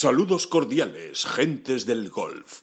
[0.00, 2.60] Saludos cordiales, gentes del golf.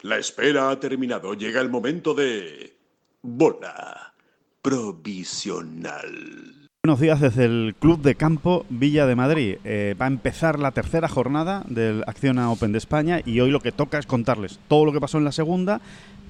[0.00, 1.34] La espera ha terminado.
[1.34, 2.78] Llega el momento de...
[3.20, 4.14] Bola
[4.62, 6.70] provisional.
[6.82, 9.58] Buenos días desde el Club de Campo Villa de Madrid.
[9.64, 13.60] Eh, va a empezar la tercera jornada del Acciona Open de España y hoy lo
[13.60, 15.82] que toca es contarles todo lo que pasó en la segunda,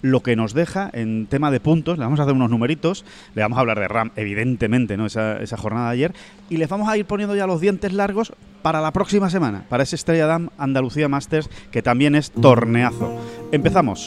[0.03, 1.97] lo que nos deja en tema de puntos.
[1.97, 5.07] Le vamos a hacer unos numeritos, le vamos a hablar de RAM, evidentemente, ¿no?
[5.07, 6.15] esa, esa jornada de ayer,
[6.51, 9.83] y les vamos a ir poniendo ya los dientes largos para la próxima semana, para
[9.83, 13.19] ese Estrella Dam Andalucía Masters, que también es torneazo.
[13.51, 14.07] Empezamos.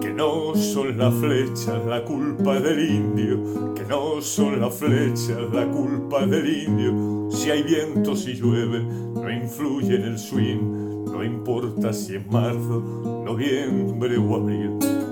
[0.00, 5.66] Que no son las flechas la culpa del indio, que no son las flechas la
[5.66, 7.30] culpa del indio.
[7.30, 13.22] Si hay viento, si llueve, no influye en el swing, no importa si es marzo,
[13.24, 15.11] noviembre o abril.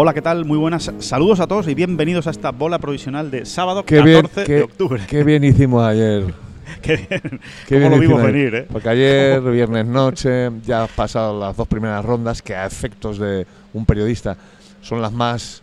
[0.00, 0.44] Hola, ¿qué tal?
[0.44, 0.92] Muy buenas.
[1.00, 4.44] Saludos a todos y bienvenidos a esta bola provisional de sábado Qué 14 bien, de
[4.44, 5.02] qué, octubre.
[5.08, 6.32] qué bien hicimos ayer.
[6.82, 7.40] Qué bien.
[7.66, 8.66] Qué ¿Cómo bien lo vimos venir, eh?
[8.70, 13.44] Porque ayer, viernes noche, ya has pasado las dos primeras rondas que a efectos de
[13.72, 14.36] un periodista
[14.82, 15.62] son las más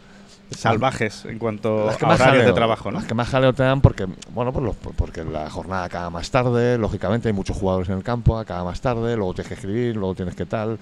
[0.51, 2.97] Salvajes en cuanto las que a más horarios jaleo, de trabajo, ¿no?
[2.99, 6.29] Las que más jaleo te dan porque, bueno, pues los- porque la jornada acaba más
[6.29, 9.95] tarde, lógicamente hay muchos jugadores en el campo, acaba más tarde, luego tienes que escribir,
[9.95, 10.77] luego tienes que tal,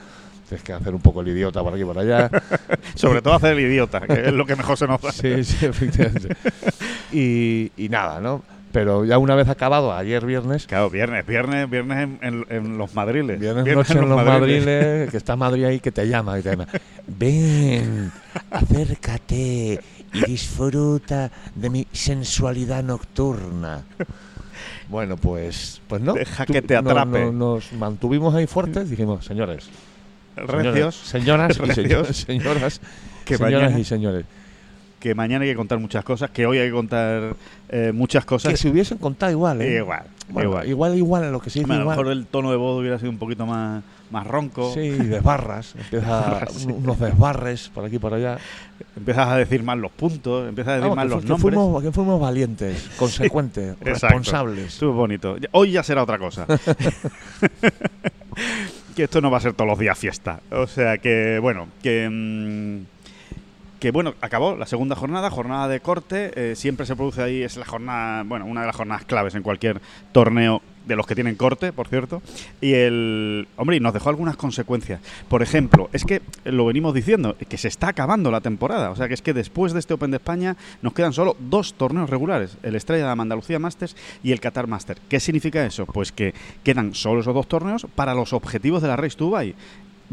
[0.53, 2.29] tienes que hacer un poco el idiota por aquí y por allá.
[2.95, 5.11] Sobre todo hacer el idiota, que es lo que mejor se nos da.
[5.11, 6.35] Sí, sí, efectivamente.
[7.11, 8.43] y, y nada, ¿no?
[8.71, 12.93] Pero ya una vez acabado, ayer viernes, Claro, viernes, viernes, viernes en, en- en los
[12.95, 13.39] madriles.
[13.39, 16.67] Viernes, noche en los madriles, que está Madrid ahí que te llama y te llama.
[17.07, 18.11] Ven,
[18.49, 19.79] acércate
[20.13, 23.83] y disfruta de mi sensualidad nocturna.
[24.89, 26.13] Bueno, pues, pues no.
[26.13, 27.25] Deja Tú- que te no- atrape.
[27.25, 29.69] no- nos mantuvimos ahí fuertes, dijimos, señores,
[30.35, 31.75] Recios, señoras, y Recios.
[31.77, 32.81] señores, señoras,
[33.25, 34.25] que señoras mañana, y señores,
[34.99, 37.35] que mañana hay que contar muchas cosas, que hoy hay que contar
[37.69, 38.51] eh, muchas cosas.
[38.51, 39.77] que se hubiesen contado igual, ¿eh?
[39.79, 40.67] Igual, Bueno, igual.
[40.69, 42.79] igual, igual, en lo que se dice Hombre, a lo mejor el tono de voz
[42.79, 44.73] hubiera sido un poquito más, más ronco.
[44.73, 46.67] Sí, desbarras, empieza Sí.
[46.67, 48.37] un- unos desbarres por aquí y por allá.
[48.95, 51.53] Empiezas a decir mal los puntos, empiezas a decir Vamos, mal los que nombres.
[51.53, 54.07] fuimos, que fuimos valientes, consecuentes, exacto.
[54.07, 54.65] responsables.
[54.67, 55.35] Estuvo bonito.
[55.51, 56.45] Hoy ya será otra cosa.
[58.93, 60.41] Que esto no va a ser todos los días fiesta.
[60.51, 62.09] O sea que, bueno, que.
[62.09, 62.85] mm,
[63.79, 66.31] que bueno, acabó la segunda jornada, jornada de corte.
[66.35, 69.43] eh, siempre se produce ahí, es la jornada, bueno, una de las jornadas claves en
[69.43, 69.81] cualquier
[70.13, 72.21] torneo de los que tienen corte, por cierto.
[72.61, 73.47] Y el.
[73.57, 75.01] Hombre, y nos dejó algunas consecuencias.
[75.27, 78.91] Por ejemplo, es que lo venimos diciendo, que se está acabando la temporada.
[78.91, 81.73] O sea, que es que después de este Open de España nos quedan solo dos
[81.73, 84.97] torneos regulares: el Estrella de Andalucía Masters y el Qatar Master.
[85.09, 85.85] ¿Qué significa eso?
[85.85, 86.33] Pues que
[86.63, 89.55] quedan solo esos dos torneos para los objetivos de la Race Dubai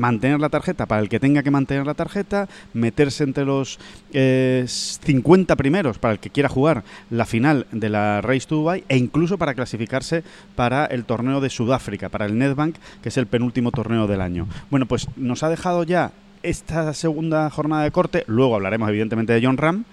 [0.00, 3.78] mantener la tarjeta para el que tenga que mantener la tarjeta, meterse entre los
[4.12, 8.84] eh, 50 primeros para el que quiera jugar la final de la Race to Dubai
[8.88, 10.24] e incluso para clasificarse
[10.56, 14.48] para el torneo de Sudáfrica, para el Netbank, que es el penúltimo torneo del año.
[14.70, 16.12] Bueno, pues nos ha dejado ya
[16.42, 19.84] esta segunda jornada de corte, luego hablaremos evidentemente de John Ram,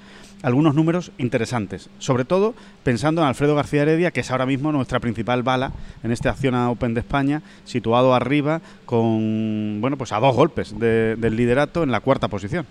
[0.44, 2.54] algunos números interesantes, sobre todo
[2.84, 5.72] pensando en Alfredo García Heredia, que es ahora mismo nuestra principal bala
[6.04, 11.16] en este Acciona Open de España, situado arriba con, bueno, pues a dos golpes de-
[11.18, 12.66] del liderato en la cuarta posición.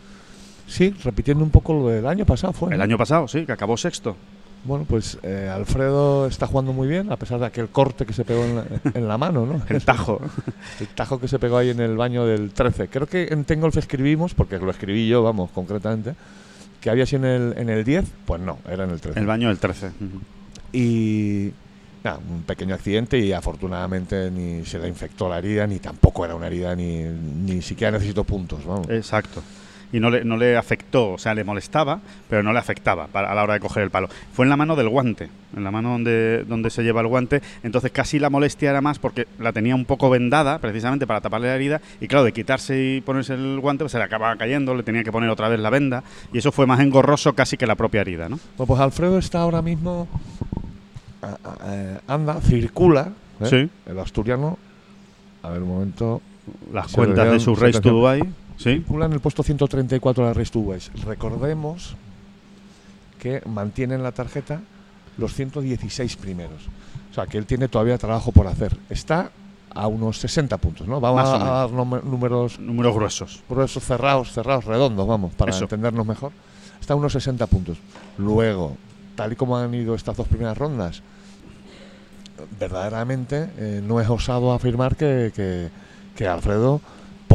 [0.66, 2.74] Sí, repitiendo un poco lo del año pasado fue.
[2.74, 4.16] El año pasado, sí, que acabó sexto.
[4.64, 8.24] Bueno, pues eh, Alfredo está jugando muy bien, a pesar de aquel corte que se
[8.24, 9.62] pegó en la, en la mano, ¿no?
[9.68, 10.20] El tajo.
[10.80, 12.88] El tajo que se pegó ahí en el baño del 13.
[12.88, 16.14] Creo que en Tengolf escribimos, porque lo escribí yo, vamos, concretamente,
[16.86, 18.04] que había sido en el, en el 10.
[18.26, 19.18] Pues no, era en el 13.
[19.18, 19.88] El baño del 13.
[19.88, 20.20] Ujú.
[20.72, 21.50] Y
[22.04, 26.36] nada, un pequeño accidente y afortunadamente ni se le infectó la herida, ni tampoco era
[26.36, 28.88] una herida, ni, ni siquiera necesitó puntos, vamos.
[28.88, 29.42] Exacto.
[29.92, 33.30] Y no le, no le afectó, o sea, le molestaba, pero no le afectaba para-
[33.30, 34.08] a la hora de coger el palo.
[34.32, 37.40] Fue en la mano del guante, en la mano donde, donde se lleva el guante.
[37.62, 41.48] Entonces casi la molestia era más porque la tenía un poco vendada, precisamente para taparle
[41.48, 41.80] la herida.
[42.00, 45.04] Y claro, de quitarse y ponerse el guante, pues se le acababa cayendo, le tenía
[45.04, 46.02] que poner otra vez la venda.
[46.32, 48.40] Y eso fue más engorroso casi que la propia herida, ¿no?
[48.56, 50.08] Bueno, pues Alfredo está ahora mismo,
[52.08, 53.46] anda, circula, ¿eh?
[53.48, 53.70] Sí.
[53.90, 54.58] el asturiano,
[55.42, 56.20] a ver un momento,
[56.72, 58.74] Las cuentas de su Race to veían- Dubai.
[58.74, 58.80] Sí.
[58.80, 60.80] circula en el puesto 134 de la Race to Dubai.
[61.04, 61.94] Recordemos
[63.20, 64.60] que mantiene en la tarjeta
[65.18, 66.62] los 116 primeros.
[67.10, 68.76] O sea, que él tiene todavía trabajo por hacer.
[68.90, 69.30] Está
[69.74, 71.00] a unos 60 puntos, ¿no?
[71.00, 73.42] Vamos a, dar núme- números Números gruesos.
[73.48, 75.64] gruesos cerrados, cerrados, redondos, vamos, para Eso.
[75.64, 76.32] entendernos mejor.
[76.80, 77.78] Está a unos 60 puntos.
[78.18, 78.76] Luego,
[79.16, 81.02] tal y como han ido estas dos primeras rondas,
[82.58, 85.68] verdaderamente eh, no es osado afirmar que, que-
[86.14, 86.80] que Alfredo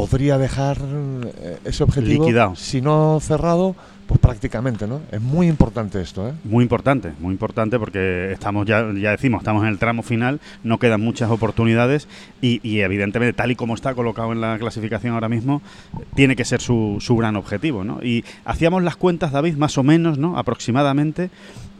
[0.09, 2.55] podría dejar eh, ese objetivo, Liquidado.
[2.55, 3.75] si no cerrado,
[4.07, 4.99] pues prácticamente, ¿no?
[5.11, 6.33] Es muy importante esto, ¿eh?
[6.43, 10.79] Muy importante, muy importante porque estamos ya, ya decimos, estamos en el tramo final, no
[10.79, 12.07] quedan muchas oportunidades
[12.41, 15.61] y, y evidentemente tal y como está colocado en la clasificación ahora mismo,
[16.15, 18.03] tiene que ser su, su gran objetivo, ¿no?
[18.03, 20.35] Y hacíamos las cuentas, David, más o menos, ¿no?
[20.37, 21.29] Aproximadamente,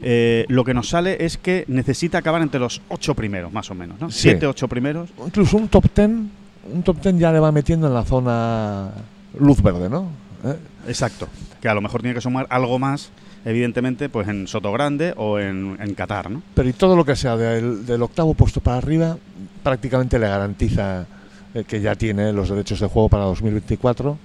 [0.04, 3.76] eh, lo que nos sale es que necesita acabar entre los ocho primeros, más o
[3.76, 4.12] menos, ¿no?
[4.12, 4.20] Sí.
[4.30, 5.10] Siete, ocho primeros.
[5.26, 6.32] Incluso un top ten,
[6.72, 8.92] un top ten ya le va metiendo en la zona
[9.40, 10.08] luz verde, ¿no?
[10.44, 10.56] ¿Eh?
[10.88, 11.28] Exacto.
[11.62, 13.12] Que a lo mejor tiene que sumar algo más,
[13.46, 16.42] evidentemente, pues en Soto Grande o en, en Qatar, ¿no?
[16.54, 19.18] Pero y todo lo que sea del, del octavo puesto para arriba
[19.63, 21.06] prácticamente le garantiza
[21.54, 24.18] eh, que ya tiene los derechos de juego para 2024.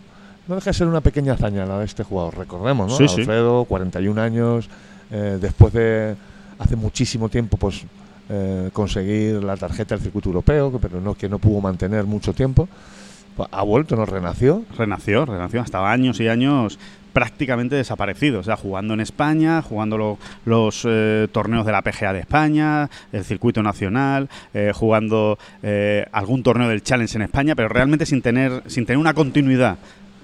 [0.49, 2.39] No deja de ser una pequeña hazaña la de este jugador.
[2.39, 2.97] Recordemos, ¿no?
[2.97, 3.21] Sí, sí.
[3.21, 4.69] Alfredo, 41 años,
[5.11, 6.15] eh, después de
[6.59, 7.83] hace muchísimo tiempo, pues
[8.29, 12.69] eh, conseguir la tarjeta del circuito europeo, pero no que no pudo mantener mucho tiempo.
[13.37, 14.65] Pues, ha vuelto, nos renació.
[14.77, 16.79] Renació, renació, estaba años y años
[17.13, 22.13] prácticamente desaparecido, o sea, jugando en España, jugando lo- los eh, torneos de la PGA
[22.13, 25.39] de España, el circuito nacional, eh, jugando
[26.13, 29.79] algún torneo del Challenge en España, pero realmente sin tener, sin tener una continuidad.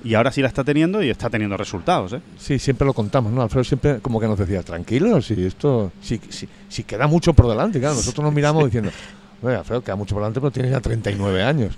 [0.04, 2.12] Y ahora sí la está teniendo y está teniendo resultados.
[2.14, 2.20] ¿eh?
[2.38, 3.43] Sí, siempre lo contamos, ¿no?
[3.43, 7.49] Alfredo siempre como que nos decía, tranquilos, si esto, si, si, si queda mucho por
[7.49, 8.90] delante, claro, nosotros nos miramos diciendo,
[9.43, 11.75] oye, Alfredo, queda mucho por delante, pero tienes ya 39 años.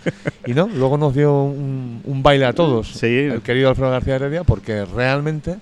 [0.46, 3.06] Y no, luego nos dio un, un baile a todos, Sí.
[3.06, 5.56] el querido Alfredo García Heredia, porque realmente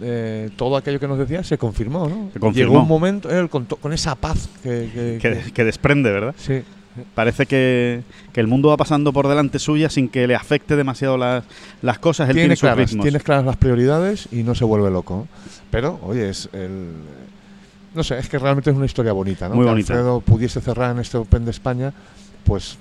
[0.00, 2.30] eh, todo aquello que nos decía se confirmó, ¿no?
[2.32, 2.70] Se confirmó.
[2.72, 4.90] Llegó un momento, él con, to- con esa paz que...
[4.92, 6.34] que- Que, que- que desprende, ¿verdad?
[6.38, 6.62] sí,
[7.14, 8.02] Parece que,
[8.32, 11.44] que el mundo va pasando por delante suya sin que le afecte demasiado las,
[11.82, 12.28] las cosas.
[12.28, 13.04] Él tiene, tiene sus claras, ritmos.
[13.04, 15.26] tienes claras las prioridades y no se vuelve loco.
[15.70, 16.92] Pero, oye, es el.
[17.94, 19.54] No sé, es que realmente es una historia bonita, ¿no?
[19.56, 19.92] Muy que bonita.
[19.94, 21.92] Alfredo pudiese cerrar en este Open de España,
[22.44, 22.76] pues,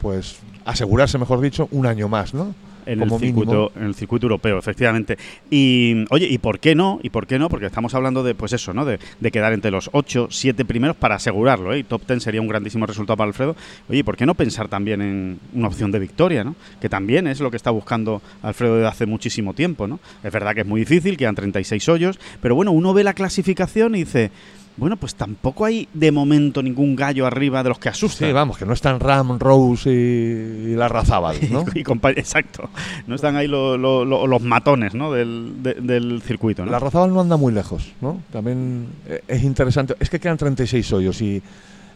[0.00, 2.54] pues asegurarse, mejor dicho, un año más, ¿no?
[2.86, 5.16] En el circuito en el circuito europeo efectivamente.
[5.50, 8.52] Y oye y por qué no y por qué no porque estamos hablando de pues
[8.52, 11.80] eso no de, de quedar entre los 8 7 primeros para asegurarlo ¿eh?
[11.80, 13.56] y top 10 sería un grandísimo resultado para Alfredo.
[13.88, 17.26] Oye ¿y por qué no pensar también en una opción de victoria no que también
[17.26, 20.66] es lo que está buscando Alfredo desde hace muchísimo tiempo no es verdad que es
[20.66, 24.30] muy difícil quedan 36 hoyos pero bueno uno ve la clasificación y dice
[24.76, 28.28] bueno, pues tampoco hay de momento ningún gallo arriba de los que asustan.
[28.28, 31.64] Sí, vamos, que no están Ram, Rose y, y la Razábal, ¿no?
[31.74, 31.80] y
[32.18, 32.70] exacto.
[33.06, 35.12] No están ahí lo- lo- lo- los matones ¿no?
[35.12, 36.64] del, de- del circuito.
[36.64, 36.70] ¿no?
[36.72, 38.20] La Razábal no anda muy lejos, ¿no?
[38.32, 39.94] También eh, es interesante.
[40.00, 41.42] Es que quedan 36 hoyos y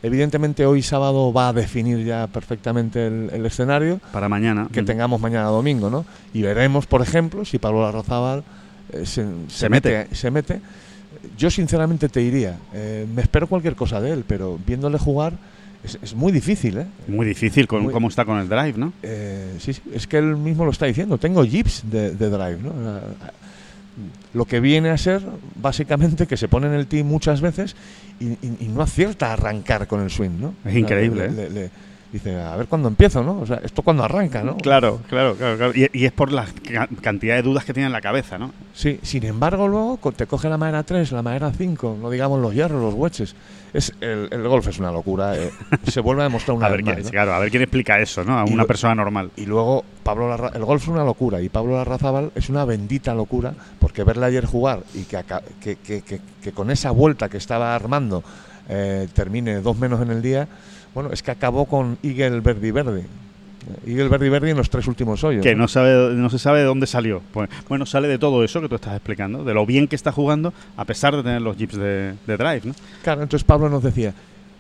[0.03, 4.01] evidentemente hoy sábado va a definir ya perfectamente el- el escenario.
[4.13, 4.69] Para mañana.
[4.71, 4.87] que Mm.
[4.87, 6.05] tengamos mañana domingo, ¿no?
[6.35, 8.45] Y veremos, por ejemplo, si Pablo Larrazábal
[8.93, 9.99] eh, se, se Se mete.
[9.99, 10.15] mete.
[10.15, 10.61] se mete.
[11.39, 15.35] Yo sinceramente te diría, eh, me espero cualquier cosa de él, pero viéndole jugar
[15.85, 16.87] es, es muy difícil, ¿eh?
[17.09, 18.93] Muy difícil con Muy- cómo está con el drive, ¿no?
[19.03, 21.17] Eh, sí, es que él mismo lo está diciendo.
[21.19, 22.73] Tengo jeeps de, de drive, ¿no?
[22.75, 23.01] Ah,
[24.35, 25.23] Lo que viene a ser,
[25.55, 27.75] básicamente, que se pone en el team muchas veces
[28.21, 30.55] y, y- y no acierta a arrancar con el swing, ¿no?
[30.65, 31.71] Es increíble, le- le- le-
[32.17, 33.41] dice, a ver cuándo empiezo, ¿no?
[33.41, 34.57] O sea, esto cuando arranca, ¿no?
[34.59, 35.57] Claro, claro, claro.
[35.57, 35.73] claro.
[35.75, 38.53] Y, y es por la ca- cantidad de dudas que tiene en la cabeza, ¿no?
[38.75, 42.53] Sí, sin embargo, luego te coge la madera 3, la madera 5, no digamos los
[42.55, 43.35] hierros, los wedges.
[43.73, 45.37] Es, el, el golf es una locura.
[45.37, 45.51] eh,
[45.89, 47.11] se vuelve a demostrar una a ver, quién, más, ¿no?
[47.11, 48.39] claro, a ver quién explica eso, ¿no?
[48.39, 49.31] A Y una lo- persona normal.
[49.37, 53.15] Y luego, Pablo Larra- el golf es una locura y Pablo Larrazábal es una bendita
[53.15, 55.19] locura porque verle ayer jugar y que,
[55.61, 58.23] que- que- que con esa vuelta que estaba armando
[58.69, 60.49] eh, termine dos menos en el día,
[60.97, 63.03] bueno, es que acabó con Eagle Verdi Verdi.
[63.87, 65.43] Eagle Verdi Verdi en los tres últimos hoyos.
[65.43, 67.21] Que no, sabe, no se sabe de dónde salió.
[67.35, 70.11] Pues, bueno, sale de todo eso que tú estás explicando, de lo bien que está
[70.11, 72.73] jugando, a pesar de tener los jeeps de, de drive, ¿no?
[73.03, 74.15] Claro, entonces Pablo nos decía,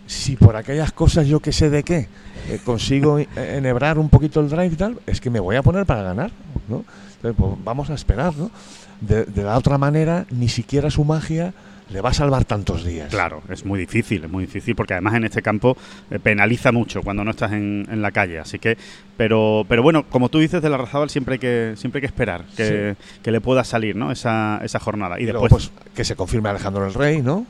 [0.06, 2.08] si por aquellas cosas yo que sé de qué
[2.50, 5.62] eh, consigo eh, enhebrar un poquito el drive y tal, es que me voy a
[5.62, 6.32] poner para ganar,
[6.68, 6.84] ¿no?
[7.14, 8.50] Entonces, pues, vamos a esperar, ¿no?
[9.00, 11.54] De, de la otra manera, ni siquiera su magia
[11.90, 13.10] le va a salvar tantos días.
[13.10, 15.76] Claro, es muy difícil, es muy difícil porque además en este campo
[16.10, 18.38] eh, penaliza mucho cuando no estás en, en la calle.
[18.38, 18.76] Así que,
[19.16, 22.06] pero, pero bueno, como tú dices de la Razabal siempre hay que siempre hay que
[22.06, 24.10] esperar que, que le pueda salir, ¿no?
[24.10, 27.46] Esa, esa jornada y, Y después luego, pues, que se confirme Alejandro el Rey, ¿no?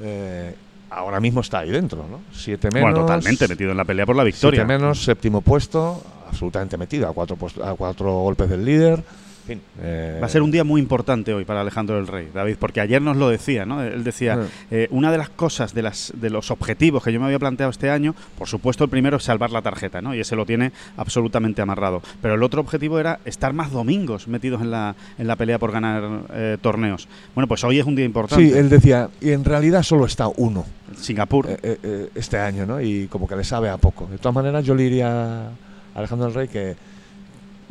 [0.00, 0.54] Eh,
[0.90, 2.20] ahora mismo está ahí dentro, ¿no?
[2.32, 2.90] Siete menos.
[2.90, 4.60] bueno, totalmente metido en la pelea por la victoria.
[4.60, 9.02] Siete menos, séptimo puesto, absolutamente metido, a cuatro, a cuatro golpes del líder.
[9.46, 12.56] Fin, eh, Va a ser un día muy importante hoy para Alejandro del Rey, David,
[12.58, 13.82] porque ayer nos lo decía, ¿no?
[13.82, 14.46] Él decía, Ah.
[14.70, 17.70] eh, una de las cosas, de, las, de los objetivos que yo me había planteado
[17.70, 20.14] este año, por supuesto el primero es salvar la tarjeta, ¿no?
[20.14, 22.02] Y ese lo tiene absolutamente amarrado.
[22.20, 25.70] Pero el otro objetivo era estar más domingos metidos en la, en la pelea por
[25.72, 27.08] ganar eh, torneos.
[27.34, 28.44] Bueno, pues hoy es un día importante.
[28.50, 30.64] Sí, él decía, y en realidad solo está uno
[30.96, 31.46] Singapur.
[31.48, 32.80] eh, eh, eh, este año, ¿no?
[32.80, 34.06] Y como que le sabe a poco.
[34.10, 35.50] De todas maneras, yo le diría a
[35.94, 36.76] Alejandro del Rey que,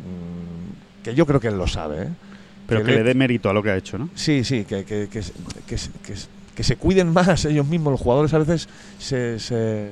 [0.00, 0.45] mm,
[1.10, 2.08] que yo creo que él lo sabe, ¿eh?
[2.66, 4.08] pero que le dé mérito a lo que ha hecho, ¿no?
[4.14, 5.20] Sí, sí, que, que, que,
[5.66, 6.14] que, que-
[6.54, 7.92] que se cuiden más ellos mismos.
[7.92, 8.66] Los jugadores a veces
[8.98, 9.38] se...
[9.38, 9.90] se,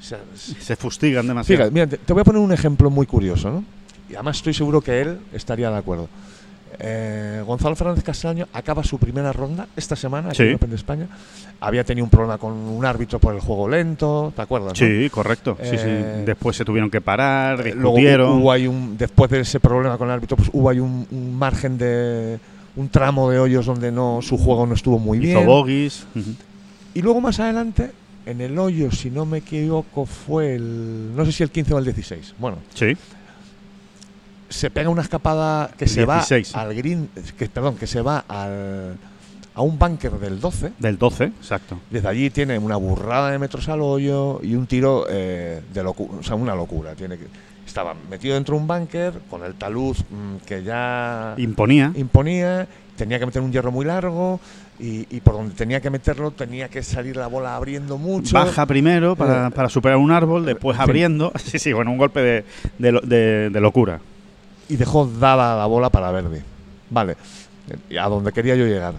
[0.00, 1.58] se- se- Se fustigan demasiado.
[1.64, 3.64] Fíjate, mira, te, te voy a poner un ejemplo muy curioso, ¿no?
[4.08, 6.08] Y además estoy seguro que él estaría de acuerdo.
[6.78, 10.42] Eh, Gonzalo Fernández Castaño acaba su primera ronda esta semana aquí Sí.
[10.42, 11.06] en el Open de España.
[11.60, 14.78] Había tenido un problema con un árbitro por el juego lento, ¿te acuerdas?
[14.78, 14.86] no?
[14.86, 15.56] Sí, correcto.
[15.62, 16.22] Sí, Eh, sí.
[16.26, 18.32] Después se tuvieron que parar, Eh, Luego discutieron.
[18.40, 21.34] hubo ahí un, después de ese problema con el árbitro, pues hubo ahí un, un
[21.38, 22.38] margen de
[22.76, 25.46] un tramo de hoyos donde no su juego no estuvo muy hizo bien.
[25.46, 26.06] bogies.
[26.92, 27.90] Y luego más adelante,
[28.26, 31.78] en el hoyo, si no me equivoco, fue el no sé si el 15 o
[31.78, 32.34] el 16.
[32.38, 32.94] Bueno, Sí.
[34.48, 36.54] Se pega una escapada que se 16.
[36.56, 38.96] va al green, que perdón, que se va al,
[39.54, 40.72] a un bunker del 12.
[40.78, 41.78] Del 12, exacto.
[41.90, 46.18] Desde allí tiene una burrada de metros al hoyo y un tiro eh, de locura,
[46.20, 46.94] o sea, una locura.
[46.94, 47.26] Tiene que,
[47.66, 51.92] estaba metido dentro de un bunker con el talud mm, que ya Imponía.
[51.96, 54.38] imponía, tenía que meter un hierro muy largo
[54.78, 58.34] y, y por donde tenía que meterlo tenía que salir la bola abriendo mucho.
[58.34, 60.82] Baja primero para, Eh, para superar un árbol, después fin.
[60.82, 61.32] abriendo.
[61.42, 62.44] Sí, sí, bueno, un golpe de,
[62.78, 64.00] de- de locura.
[64.68, 66.40] Y dejó dada la bola para Verdi.
[66.90, 67.16] Vale,
[67.90, 68.94] y a donde quería yo llegar.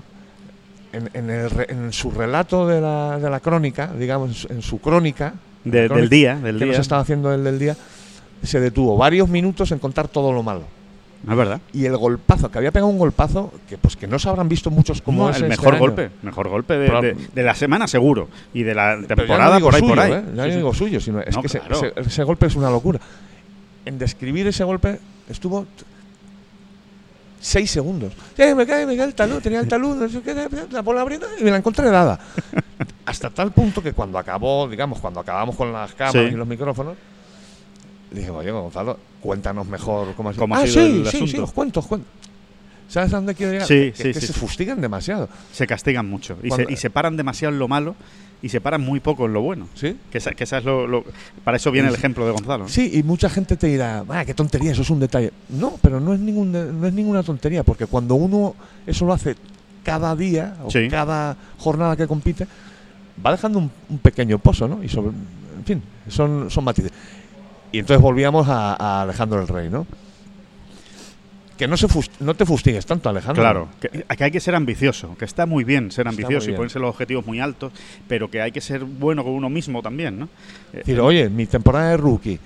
[0.94, 5.34] En, en el en su relato de la, de la crónica, digamos, en su- crónica,
[5.64, 6.74] De- crónica del día, del que día.
[6.74, 7.76] nos estaba haciendo el del día,
[8.42, 10.64] se detuvo varios minutos en contar todo lo malo.
[11.24, 11.60] No es verdad.
[11.74, 14.70] Y el golpazo, que había pegado un golpazo que pues que no se habrán visto
[14.72, 15.80] muchos como No, ese el este mejor año.
[15.82, 19.76] golpe, mejor golpe de, de- de la semana seguro y de la no temporada por
[19.76, 20.12] ahí por ahí.
[20.14, 20.24] ¿eh?
[20.28, 20.52] Ya Sí, no sí.
[20.58, 21.76] digo suyo, sino es que ese- claro.
[21.88, 23.00] ese, ese golpe es una locura.
[23.86, 25.66] En describir ese golpe estuvo
[27.40, 28.14] seis segundos.
[28.38, 30.36] Eh, me cae, me cae el talud, tenía el talud, no sé qué,
[30.72, 32.20] la bola abriendo y me la encontré dada.
[33.06, 36.34] Hasta tal punto que cuando acabó, digamos, cuando acabamos con las cámaras Sí.
[36.34, 36.98] y los micrófonos,
[38.12, 40.42] dije, oye, Gonzalo, cuéntanos mejor cómo ha sido.
[40.42, 41.44] ¿Cómo ha ah, sido sí, el sí, sí, asunto?
[41.44, 42.08] os cuento, os cuento.
[42.88, 43.68] ¿Sabes a dónde quiero llegar?
[43.68, 45.28] Sí, que, sí, que sí, se fustigan demasiado.
[45.52, 47.96] Se castigan mucho y se, y se paran demasiado en lo malo
[48.42, 49.68] y se paran muy poco en lo bueno.
[49.74, 49.98] ¿Sí?
[50.12, 51.04] Que, esa, que esa es lo, lo-
[51.44, 52.64] Para eso viene el ejemplo de Gonzalo.
[52.64, 52.70] ¿no?
[52.70, 55.34] Sí, y mucha gente te dirá, ah, qué tontería, eso es un detalle.
[55.50, 59.36] No, pero no es, ningún no es ninguna tontería, porque cuando uno eso lo hace
[59.84, 60.88] cada día o Sí.
[60.90, 62.48] cada jornada que compite,
[63.26, 64.84] va dejando un, un pequeño pozo, ¿no?
[64.84, 66.92] Y sobre, en fin, son, son matices.
[67.72, 69.86] Y entonces volvíamos a, a Alejandro el Rey, ¿no?
[71.58, 71.88] Que no, se
[72.20, 73.42] no te fustigues tanto, Alejandro.
[73.42, 76.80] Claro, que, que hay que ser ambicioso, que está muy bien ser ambicioso y ponerse
[76.80, 77.74] los objetivos muy altos,
[78.08, 80.26] pero que hay que ser bueno con uno mismo también, ¿no?
[80.26, 80.30] Eh,
[80.74, 82.40] Es decir, oye, mi temporada de rookie,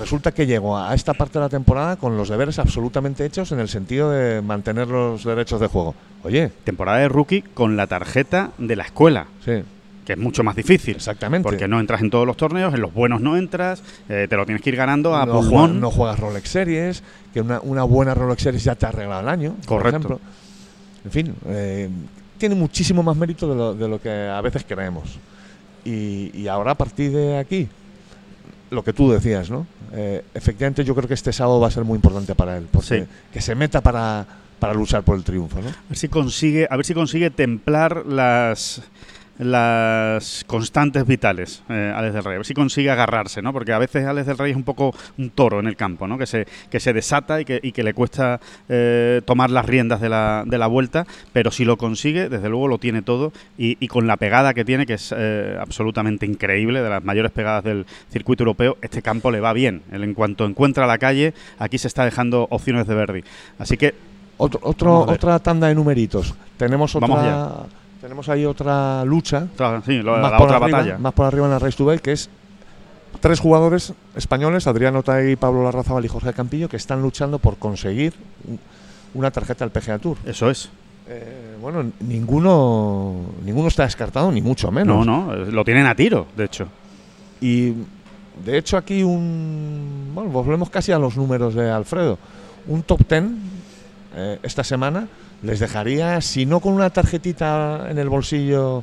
[0.00, 3.60] resulta que llego a esta parte de la temporada con los deberes absolutamente hechos en
[3.60, 5.94] el sentido de mantener los derechos de juego.
[6.22, 9.62] Oye, temporada de rookie con la tarjeta de la escuela, sí,
[10.10, 10.96] que es mucho más difícil.
[10.96, 11.48] exactamente.
[11.48, 14.44] Porque no entras en todos los torneos, en los buenos no entras, eh, te lo
[14.44, 17.02] tienes que ir ganando a no, no juegas Rolex Series,
[17.32, 19.96] que una, una buena Rolex Series ya te ha arreglado el año, por Correcto.
[19.98, 20.20] ejemplo.
[21.04, 21.88] En fin, eh,
[22.38, 25.18] tiene muchísimo más mérito de lo, de lo que a veces creemos.
[25.84, 27.68] Y, y ahora a partir de aquí,
[28.70, 29.66] lo que tú decías, ¿no?
[29.92, 32.86] Eh, efectivamente yo creo que este sábado va a ser muy importante para él, porque
[33.00, 33.04] Sí.
[33.32, 34.26] que se meta para,
[34.58, 35.68] para luchar por el triunfo, ¿no?
[35.68, 38.82] A ver si consigue, a ver si consigue templar las
[39.40, 42.34] las constantes vitales, eh, Alex del Rey.
[42.34, 43.52] A ver si consigue agarrarse, ¿no?
[43.52, 46.18] Porque a veces Alex del Rey es un poco un toro en el campo, ¿no?
[46.18, 50.00] Que se, que se desata y que, y que le cuesta eh, tomar las riendas
[50.00, 53.76] de la, de la vuelta, pero si lo consigue, desde luego lo tiene todo y,
[53.80, 57.64] y con la pegada que tiene, que es eh, absolutamente increíble, de las mayores pegadas
[57.64, 59.82] del circuito europeo, este campo le va bien.
[59.92, 63.24] Él en cuanto encuentra la calle, aquí se está dejando opciones de Verdi.
[63.58, 63.94] Así que
[64.36, 66.34] Otro, otro- otra tanda de numeritos.
[66.56, 70.78] Tenemos Vamos otra, tenemos ahí otra lucha otra- sí, lo- más la por otra arriba,
[70.78, 70.98] batalla.
[70.98, 72.28] Más por arriba en la Race to Bay, que es
[73.20, 78.14] tres jugadores españoles, Adriano Taegui, Pablo Larrazábal y Jorge Campillo, que están luchando por conseguir
[78.48, 78.58] un-
[79.14, 80.16] una tarjeta al PGA Tour.
[80.24, 80.70] Eso es.
[81.08, 83.14] Eh, bueno, ninguno
[83.44, 85.06] ninguno está descartado, ni mucho No, menos.
[85.06, 86.68] no, eh, lo tienen a tiro, de hecho.
[87.40, 87.72] Y
[88.44, 90.12] de hecho aquí un...
[90.14, 92.18] Bueno, volvemos casi a los números de Alfredo.
[92.68, 93.38] Un top ten
[94.14, 95.08] eh, esta semana
[95.42, 98.82] les dejaría, si no con una tarjetita en el bolsillo,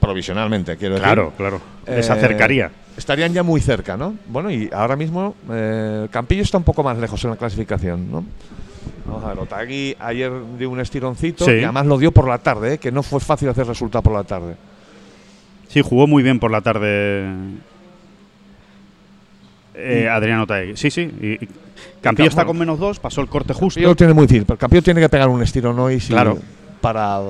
[0.00, 1.04] provisionalmente, quiero decir.
[1.06, 1.60] Claro, claro.
[1.86, 2.70] Les Eh, acercaría.
[2.96, 4.14] estarían ya muy cerca, ¿no?
[4.26, 8.24] Bueno, y ahora mismo eh, Campillo está un poco más lejos en la clasificación, ¿no?
[9.06, 11.52] Vamos a ver, Otagui ayer dio un estironcito Sí.
[11.52, 12.78] y además lo dio por la tarde, ¿eh?
[12.78, 14.56] que no fue fácil hacer resultado por la tarde.
[15.68, 17.24] Sí, jugó muy bien por la tarde.
[19.74, 20.76] Eh, Adriano Taegui.
[20.76, 21.02] Sí, sí.
[21.20, 21.48] Y, y
[22.00, 23.78] Campillo está con menos dos, pasó el corte justo.
[23.78, 26.38] Campillo lo tiene muy difícil, pero Campillo tiene que pegar un estirón hoy si- Claro.
[26.80, 27.20] para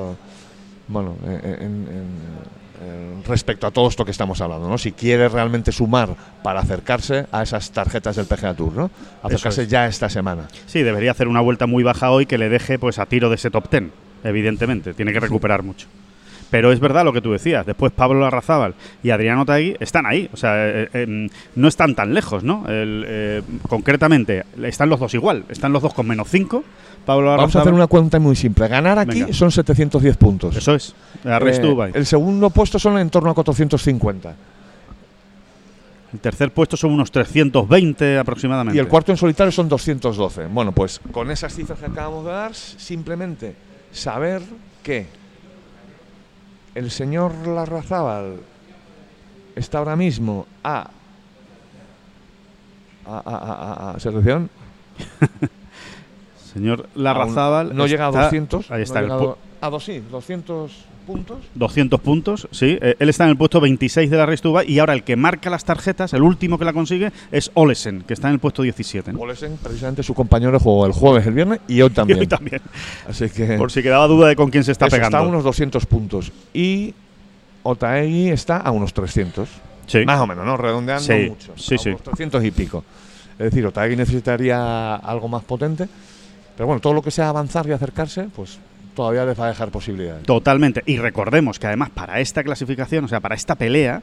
[0.89, 4.77] bueno, en- en- en- en- respecto a todo esto que estamos hablando, ¿no?
[4.77, 8.91] Si quiere realmente sumar para acercarse a esas tarjetas del PGA Tour, ¿no?
[9.23, 9.69] Acercarse es.
[9.69, 10.49] ya esta semana.
[10.67, 13.37] Sí, debería hacer una vuelta muy baja hoy que le deje pues a tiro de
[13.37, 13.93] ese top ten,
[14.25, 14.95] evidentemente.
[14.95, 15.87] Tiene que recuperar mucho.
[16.53, 17.65] Pero es verdad lo que tú decías.
[17.65, 20.29] Después Pablo Larrazábal y Adriano Taegui están ahí.
[20.35, 22.69] O sea, eh, eh, no están tan lejos, ¿no?
[22.69, 25.47] El, eh, concretamente, están los dos igual.
[25.49, 26.63] Están los dos con menos 5.
[27.07, 28.69] Pablo Vamos a hacer una cuenta muy simple.
[28.69, 29.33] Ganar aquí Venga.
[29.33, 30.55] son 710 puntos.
[30.55, 30.95] Eso es.
[31.25, 34.35] El segundo puesto son en torno a 450.
[36.13, 38.77] El tercer puesto son unos 320 aproximadamente.
[38.77, 40.49] Y el cuarto en solitario son 212.
[40.49, 43.55] Bueno, pues con esas cifras que acabamos de dar, simplemente
[43.91, 44.43] saber
[44.83, 45.22] que
[46.75, 48.37] el señor Larrazábal
[49.57, 50.89] está ahora mismo a.
[53.07, 54.49] a, a, a- a- selección.
[56.53, 57.75] Señor Larrazábal.
[57.75, 58.71] No llega a está- 200.
[58.71, 58.99] Ahí no está.
[59.01, 59.19] el llega a
[59.61, 61.39] a dos, sí, 200 puntos.
[61.55, 62.79] 200 puntos, sí.
[62.81, 65.51] Eh, él está en el puesto 26 de la Dubai y ahora el que marca
[65.51, 69.13] las tarjetas, el último que la consigue, es Olesen, que está en el puesto 17.
[69.13, 69.21] ¿no?
[69.21, 72.19] Olesen, precisamente su compañero juego el jueves, el viernes y hoy Y también.
[72.21, 72.63] hoy también.
[73.09, 73.57] Así que.
[73.59, 75.19] Por si quedaba duda de con quién se está Eso, pegando.
[75.19, 76.33] a unos 200 puntos.
[76.55, 76.95] Y
[77.63, 79.49] Otaegui está a unos 300.
[79.87, 80.05] Sí.
[80.07, 80.57] Más o menos, ¿no?
[80.57, 81.53] Redondeando Sí, mucho.
[81.57, 81.89] sí, a sí.
[81.91, 82.85] unos 300 y pico.
[83.39, 85.89] Es decir, Otaegui necesitaría algo más potente.
[86.57, 88.59] Pero bueno, todo lo que sea avanzar y acercarse, pues
[88.95, 90.25] todavía les va a dejar posibilidades.
[90.25, 90.83] Totalmente.
[90.87, 94.03] Y recordemos que además para esta clasificación, o sea, para esta pelea,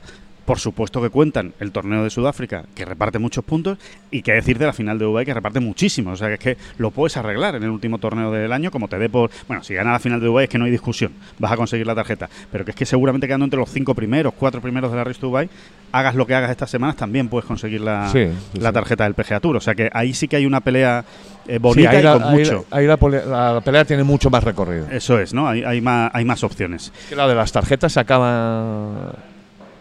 [0.49, 3.77] por supuesto que cuentan el torneo de Sudáfrica, que reparte muchos puntos,
[4.09, 6.13] y que decir de la final de Dubai, que reparte muchísimos.
[6.13, 8.87] O sea, que es que lo puedes arreglar en el último torneo del año, como
[8.87, 9.29] te dé por.
[9.47, 11.85] Bueno, si gana la final de Dubai es que no hay discusión, vas a conseguir
[11.85, 12.29] la tarjeta.
[12.51, 15.19] Pero que es que seguramente quedando entre los cinco primeros, cuatro primeros de la Race
[15.21, 15.47] Dubai,
[15.91, 19.13] hagas lo que hagas estas semanas, también puedes conseguir la, Sí, sí, la tarjeta del
[19.13, 19.55] PGA Tour.
[19.55, 21.05] O sea, que ahí sí que hay una pelea
[21.49, 22.65] eh, Sí, bonita ahí y la, con ahí mucho.
[22.69, 24.87] la- ahí la pelea tiene mucho más recorrido.
[24.91, 25.47] Eso es, ¿no?
[25.47, 26.91] Hay, hay, más, hay más opciones.
[27.09, 29.13] Que la de las tarjetas se acaba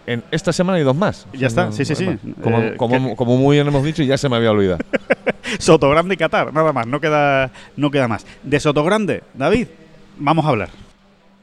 [0.06, 1.26] en esta semana y dos más.
[1.34, 2.08] Ya está, sí, sí, sí.
[2.42, 4.78] Como, Eh, como, muy bien hemos dicho, y ya se me había olvidado.
[5.58, 8.26] Sotogrande y Qatar, nada más, no queda, no queda más.
[8.42, 9.68] De Sotogrande, David,
[10.18, 10.68] vamos a hablar.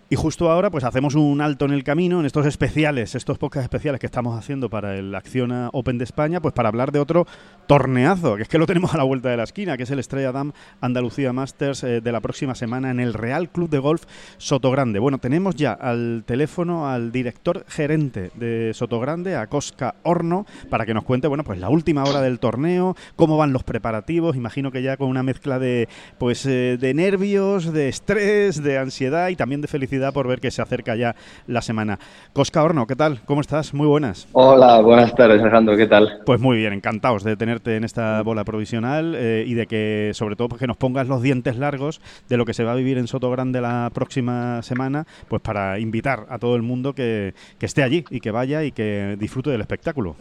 [0.08, 3.64] Y justo ahora, pues hacemos un alto en el camino, en estos especiales, estos podcasts
[3.66, 7.26] especiales que estamos haciendo para el Acciona Open de España, pues para hablar de otro
[7.68, 10.00] torneazo, que es que lo tenemos a la vuelta de la esquina, que es el
[10.00, 10.52] Estrella Dam
[10.82, 14.04] Andalucía Masters eh, de la próxima semana en el Real Club de Golf
[14.38, 15.00] Sotogrande.
[15.00, 20.94] Bueno, tenemos ya al teléfono al director gerente de Sotogrande, a Cosca Horno, para que
[20.94, 24.82] nos cuente, bueno, pues la última hora del torneo, cómo van los preparativos, imagino que
[24.82, 29.62] ya con una mezcla de, pues, eh, de nervios, de estrés, de ansiedad y también
[29.62, 31.16] de felicidad por ver que se acerca ya
[31.48, 32.00] la semana.
[32.34, 33.22] Cosca Horno, ¿qué tal?
[33.26, 33.74] ¿Cómo estás?
[33.74, 34.28] Muy buenas.
[34.34, 36.22] Hola, buenas tardes, Alejandro, ¿qué tal?
[36.26, 40.36] Pues muy bien, encantados de tenerte en esta bola provisional eh, y de que, sobre
[40.36, 42.98] todo, pues que nos pongas los dientes largos de lo que se va a vivir
[42.98, 47.66] en Soto Grande la próxima semana, pues para invitar a todo el mundo que, que
[47.66, 50.16] esté allí y que vaya y que disfrute del espectáculo.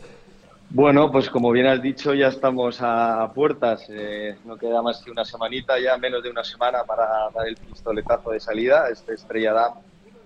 [0.70, 3.86] Bueno, pues como bien has dicho, ya estamos a puertas.
[3.90, 7.56] eh, no queda más que una semanita, ya menos de una semana para dar el
[7.56, 9.72] pistoletazo de salida, este Estrella Dam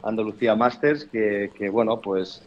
[0.02, 2.42] Andalucía Masters, que, que, bueno, pues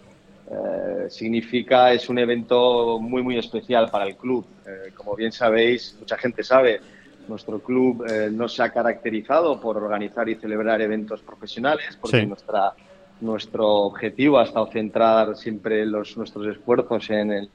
[0.51, 4.45] eh, significa, es un evento muy, muy especial para el club.
[4.65, 6.81] Eh, como bien sabéis, mucha gente sabe,
[7.27, 12.25] nuestro club eh, no se ha caracterizado por organizar y celebrar eventos profesionales, porque Sí.
[12.25, 12.73] nuestra,
[13.21, 17.51] nuestro objetivo ha estado centrar siempre los, nuestros esfuerzos en, el-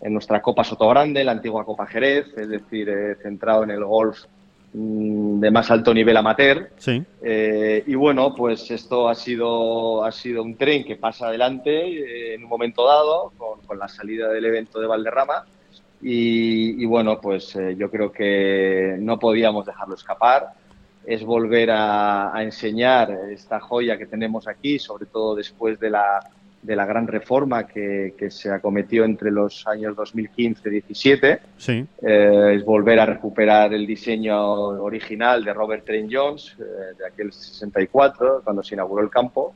[0.00, 4.24] en nuestra Copa Sotogrande, la antigua Copa Jerez, es decir, eh, centrado en el golf
[4.72, 6.70] de más alto nivel amateur.
[6.76, 11.70] Sí, Eh, y bueno, pues esto ha sido, ha sido un tren que pasa adelante
[11.70, 15.44] eh, en un momento dado con, con la salida del evento de Valderrama.
[16.02, 20.50] Y, y bueno, pues eh, yo creo que no podíamos dejarlo escapar.
[21.04, 26.20] Es volver a, a enseñar esta joya que tenemos aquí, sobre todo después de la,
[26.62, 32.64] de la gran reforma que, que se acometió entre los años 2015-17 sí, eh, es
[32.64, 34.38] volver a recuperar el diseño
[34.82, 39.54] original de Robert Trent Jones, eh, de aquel 64, cuando se inauguró el campo.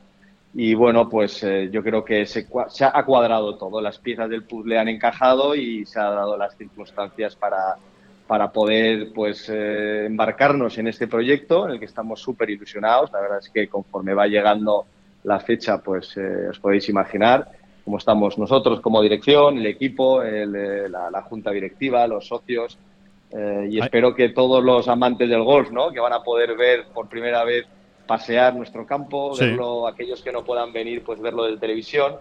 [0.53, 4.43] Y bueno, pues eh, yo creo que se, se ha cuadrado todo, las piezas del
[4.43, 7.75] puzzle han encajado y se han dado las circunstancias para,
[8.27, 13.11] para poder pues eh, embarcarnos en este proyecto en el que estamos súper ilusionados.
[13.11, 14.85] La verdad es que conforme va llegando
[15.25, 17.49] la fecha, pues eh, os podéis imaginar
[17.83, 22.77] cómo estamos nosotros como dirección, el equipo, el, eh, la, la junta directiva, los socios,
[23.31, 25.91] eh, y espero que todos los amantes del golf, ¿no?
[25.91, 27.65] Que van a poder ver por primera vez
[28.07, 32.15] pasear nuestro campo, verlo, aquellos que no puedan venir, pues verlo de televisión.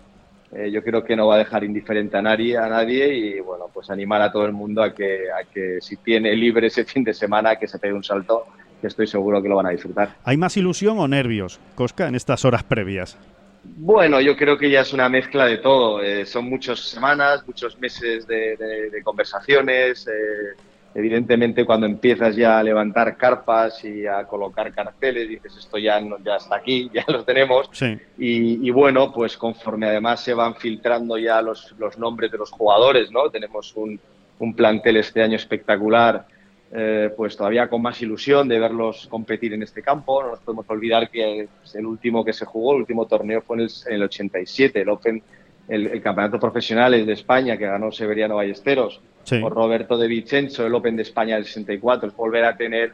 [0.53, 3.67] Eh, yo creo que no va a dejar indiferente a nadie, a nadie y bueno,
[3.73, 7.05] pues animar a todo el mundo a que, a que si tiene libre ese fin
[7.05, 8.47] de semana, que se pegue un salto,
[8.85, 10.17] que estoy seguro que lo van a disfrutar.
[10.25, 13.17] ¿Hay más ilusión o nervios, Cosca, en estas horas previas?
[13.63, 16.03] Bueno, yo creo que ya es una mezcla de todo.
[16.03, 20.07] Eh, son muchas semanas, muchos meses de, conversaciones.
[20.07, 20.55] Eh,
[20.95, 26.37] evidentemente, cuando empiezas ya a levantar carpas y a colocar carteles, dices esto ya, ya
[26.37, 27.71] está aquí, ya lo tenemos.
[28.19, 33.11] Y, bueno, pues conforme además se van filtrando ya los, los nombres de los jugadores,
[33.11, 33.31] ¿no?
[33.31, 33.99] Tenemos un,
[34.41, 36.27] un plantel este año espectacular
[36.77, 40.21] eh, pues todavía con más ilusión de verlos competir en este campo.
[40.25, 43.69] No nos podemos olvidar que el último que se jugó, el último torneo fue en
[43.91, 45.23] el, 87, el Open,
[45.69, 49.01] el, campeonato profesional de España que ganó Severiano Ballesteros,
[49.41, 52.09] o Roberto de Vicenzo, el Open de España del 64.
[52.09, 52.93] Es volver a tener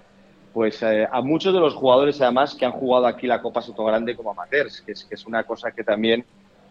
[0.53, 4.15] pues eh, a muchos de los jugadores además que han jugado aquí la Copa Sotogrande
[4.15, 6.23] como amateurs, que es, que es una cosa que también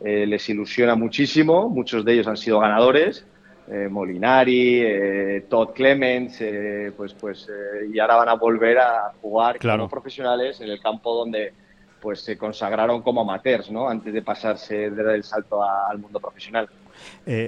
[0.03, 1.69] eh, les ilusiona muchísimo.
[1.69, 3.25] Muchos de ellos han sido ganadores
[3.71, 7.47] eh, Molinari, eh, Todd Clemens, eh, pues, pues,
[7.93, 11.53] y ahora van a volver a jugar como profesionales en el campo donde
[12.01, 13.89] pues se consagraron como amateurs, ¿no?
[13.89, 16.69] Antes de pasarse del salto al mundo profesional.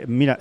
[0.08, 0.38] mira,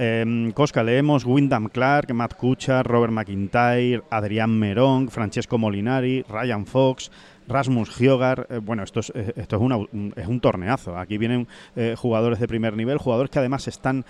[0.53, 7.12] Cosca, leemos Wyndham Clark, Matt Kuchar, Robert McIntyre, Adrián Merong, Francesco Molinari, Ryan Fox,
[7.50, 10.96] Rasmus Giogar, eh, bueno, esto es, eh, esto es, un, es un torneazo.
[10.96, 14.04] Aquí vienen eh, jugadores de primer nivel, jugadores que además están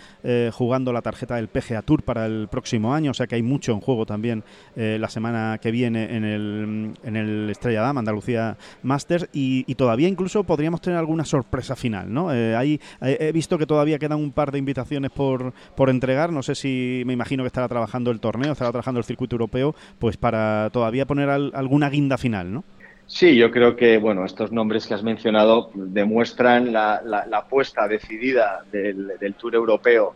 [0.52, 3.72] jugando la tarjeta del PGA Tour para el próximo año, o sea que hay mucho
[3.72, 9.28] en juego también la semana que viene en el, en el Estrella Dama, Andalucía Masters,
[9.32, 12.28] y, todavía incluso podríamos tener alguna sorpresa final, ¿no?
[12.28, 16.54] hay, he visto que todavía quedan un par de invitaciones por, por entregar, no sé
[16.54, 20.68] si me imagino que estará trabajando el torneo, estará trabajando el circuito europeo, pues para
[20.70, 22.64] todavía poner alguna guinda final, ¿no?
[23.10, 29.34] Sí, yo creo que bueno, estos nombres que has mencionado demuestran la, apuesta decidida del,
[29.36, 30.14] Tour Europeo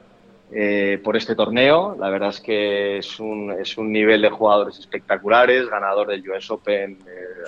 [0.53, 1.97] eh, por este torneo.
[1.99, 6.49] La verdad es que es un, es un nivel de jugadores espectaculares, ganador del US
[6.53, 6.99] Open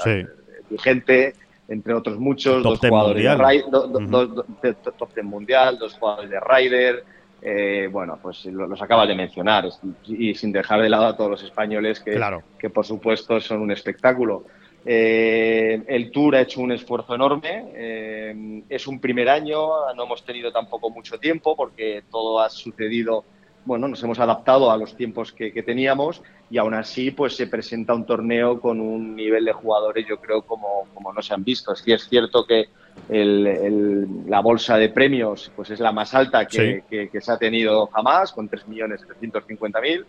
[0.05, 0.27] eh,
[0.69, 1.35] vigente,
[1.69, 7.05] entre otros muchos, dos jugadores de, top ten mundial, dos jugadores de Ryder.
[7.41, 9.69] Eh, bueno, pues los acabas de mencionar
[10.09, 12.21] y sin dejar de lado a todos los españoles que,
[12.59, 14.45] que por supuesto son un espectáculo.
[14.89, 17.73] Eh, el Tour ha hecho un esfuerzo enorme.
[17.75, 19.59] Eh, es un primer año,
[19.97, 23.25] no hemos tenido tampoco mucho tiempo porque todo ha sucedido.
[23.65, 27.95] Bueno, nos hemos adaptado a los tiempos que, teníamos y aún así, pues se presenta
[27.95, 31.75] un torneo con un nivel de jugadores, yo creo, como, como no se han visto.
[31.75, 32.67] Sí es cierto que
[33.09, 38.33] la bolsa de premios, pues es la más alta que, que se ha tenido jamás,
[38.33, 40.05] con 3.750.000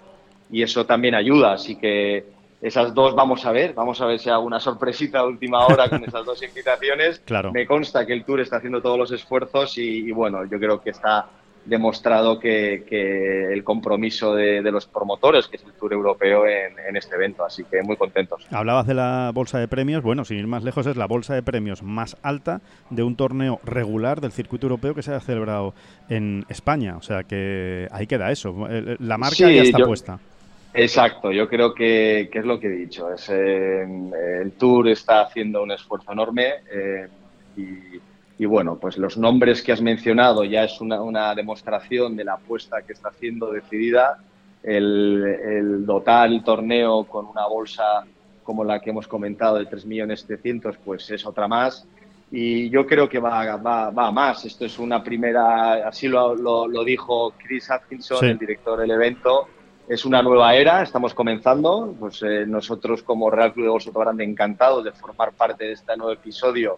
[0.51, 1.53] y eso también ayuda.
[1.53, 5.27] Así que esas dos vamos a ver, vamos a ver si hago una sorpresita de
[5.27, 7.19] última hora con esas dos invitaciones.
[7.19, 7.51] Claro.
[7.51, 10.89] Me consta que el Tour está haciendo todos los esfuerzos y, bueno, yo creo que
[10.89, 11.27] está
[11.65, 17.45] demostrado que, el compromiso de, los promotores, que es el Tour Europeo, en, este evento.
[17.45, 18.47] Así que muy contentos.
[18.51, 20.01] Hablabas de la bolsa de premios.
[20.01, 23.59] Bueno, sin ir más lejos, es la bolsa de premios más alta de un torneo
[23.65, 25.73] regular del circuito europeo que se ha celebrado
[26.09, 26.95] en España.
[26.97, 28.55] O sea que ahí queda eso.
[28.99, 30.19] La marca ya está puesta.
[30.77, 33.11] Exacto, yo creo que, es lo que he dicho.
[33.11, 37.07] Es, eh, el Tour está haciendo un esfuerzo enorme eh,
[38.37, 42.83] y, bueno, pues los nombres que has mencionado ya es una, demostración de la apuesta
[42.83, 44.19] que está haciendo decidida.
[44.61, 48.05] El, dotar el torneo con una bolsa
[48.43, 51.87] como la que hemos comentado de 3.700.000, pues es otra más.
[52.29, 54.45] Y yo creo que va, va, va, a más.
[54.45, 59.47] Esto es una primera, así lo, lo, dijo Chris Atkinson, el director del evento
[59.87, 61.95] es una nueva era, estamos comenzando.
[61.99, 65.95] Pues eh, nosotros como Real Club de Golf Grande encantados de formar parte de este
[65.95, 66.77] nuevo episodio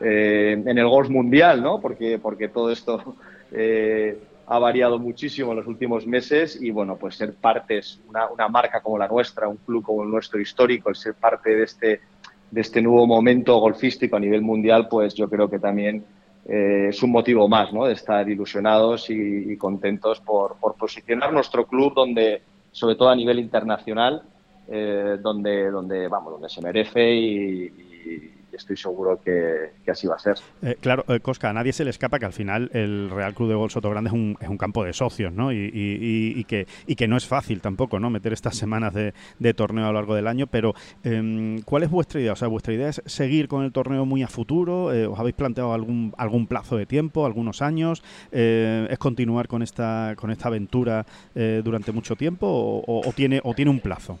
[0.00, 1.80] eh, en el golf mundial, ¿no?
[1.80, 3.16] Porque, porque todo esto
[3.52, 8.28] eh, ha variado muchísimo en los últimos meses y bueno, pues ser parte, es una,
[8.28, 11.64] una, marca como la nuestra, un club como el nuestro histórico, el ser parte de
[11.64, 12.00] este,
[12.50, 16.04] de este nuevo momento golfístico a nivel mundial, pues yo creo que también
[16.46, 17.86] eh, es un motivo más ¿no?
[17.86, 24.22] de estar ilusionados y, contentos por, posicionar nuestro club donde, sobre todo a nivel internacional,
[24.68, 30.36] eh, donde, donde, vamos, donde se merece y, estoy seguro que, así va a ser.
[30.62, 33.48] Eh, claro, eh, Cosca, a nadie se le escapa que al final el Real Club
[33.48, 35.52] de Gol Grande es un, es un campo de socios, ¿no?
[35.52, 38.10] Y, que, y que no es fácil tampoco, ¿no?
[38.10, 42.20] Meter estas semanas de, torneo a lo largo del año, pero em, ¿cuál es vuestra
[42.20, 42.32] idea?
[42.32, 44.92] O sea, ¿vuestra idea es seguir con el torneo muy a futuro?
[44.92, 48.02] Eh, ¿Os habéis planteado algún, algún plazo de tiempo, algunos años?
[48.32, 52.46] ¿Es continuar con esta, con esta aventura durante mucho tiempo
[52.86, 54.18] o, tiene, o tiene un plazo?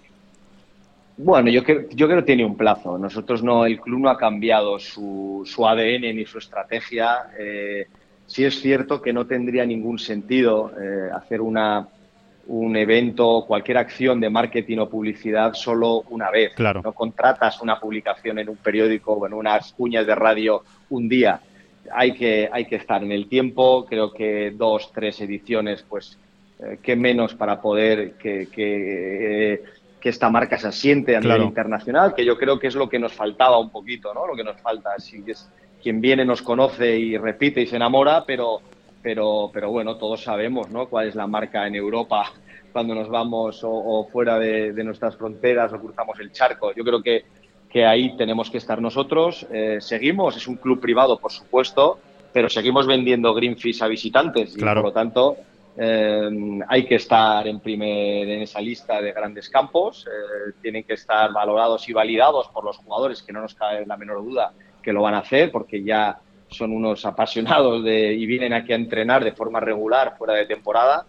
[1.16, 2.98] Bueno, yo creo, yo creo que tiene un plazo.
[2.98, 7.30] Nosotros no, el club no ha cambiado su, su ADN ni su estrategia.
[7.38, 7.86] Eh,
[8.26, 11.88] sí es cierto que no tendría ningún sentido eh, hacer una,
[12.46, 16.52] un evento, cualquier acción de marketing o publicidad solo una vez.
[16.54, 16.80] Claro.
[16.82, 21.40] No contratas una publicación en un periódico o en unas cuñas de radio un día.
[21.92, 23.86] Hay que, hay que estar en el tiempo.
[23.86, 26.18] Creo que dos, tres ediciones, pues,
[26.60, 29.62] eh, qué menos para poder que, que, eh,
[30.04, 31.36] que esta marca se asiente a Claro.
[31.38, 34.26] nivel internacional, que yo creo que es lo que nos faltaba un poquito, ¿no?
[34.26, 34.90] Lo que nos falta.
[34.98, 35.50] Si es,
[35.82, 38.60] quien viene nos conoce y repite y se enamora, pero,
[39.02, 40.88] pero, pero bueno, todos sabemos, ¿no?
[40.90, 42.30] Cuál es la marca en Europa
[42.70, 46.74] cuando nos vamos o, o fuera de, de nuestras fronteras o cruzamos el charco.
[46.74, 47.24] Yo creo que,
[47.70, 49.46] que ahí tenemos que estar nosotros.
[49.50, 51.98] Eh, seguimos, es un club privado, por supuesto,
[52.30, 55.36] pero seguimos vendiendo Greenfish a visitantes y por lo tanto
[55.76, 56.30] eh,
[56.68, 61.32] hay que estar en, primer, en esa lista de grandes campos, eh, tienen que estar
[61.32, 65.02] valorados y validados por los jugadores, que no nos cabe la menor duda que lo
[65.02, 69.32] van a hacer, porque ya son unos apasionados de, y vienen aquí a entrenar de
[69.32, 71.06] forma regular fuera de temporada.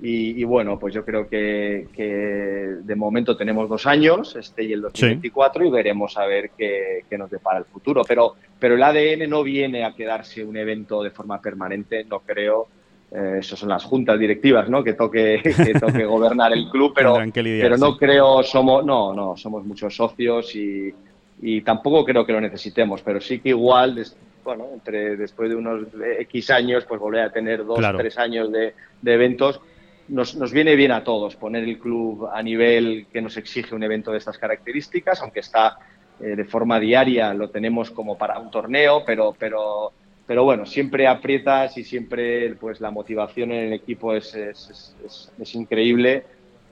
[0.00, 4.72] Y, y bueno, pues yo creo que, que de momento tenemos dos años, este y
[4.72, 8.02] el 2024, y veremos a ver qué, qué nos depara el futuro.
[8.06, 12.68] Pero, pero el ADN no viene a quedarse un evento de forma permanente, no creo.
[13.16, 14.82] Eh, eso son las juntas directivas, ¿no?
[14.82, 17.98] Que toque, que toque gobernar el club, pero, lidiar, pero no sí.
[17.98, 20.92] creo, somos, no, no, somos muchos socios y,
[21.40, 25.54] y tampoco creo que lo necesitemos, pero sí que igual, des- bueno, entre después de
[25.54, 25.86] unos
[26.20, 27.98] X años, pues volver a tener dos, Claro.
[27.98, 29.60] tres años de, de eventos,
[30.08, 33.84] nos, nos viene bien a todos poner el club a nivel que nos exige un
[33.84, 35.78] evento de estas características, aunque está
[36.20, 39.92] eh, de forma diaria, lo tenemos como para un torneo, pero, pero,
[40.26, 44.96] pero bueno, siempre aprietas y siempre pues la motivación en el equipo es, es,
[45.38, 46.24] es- increíble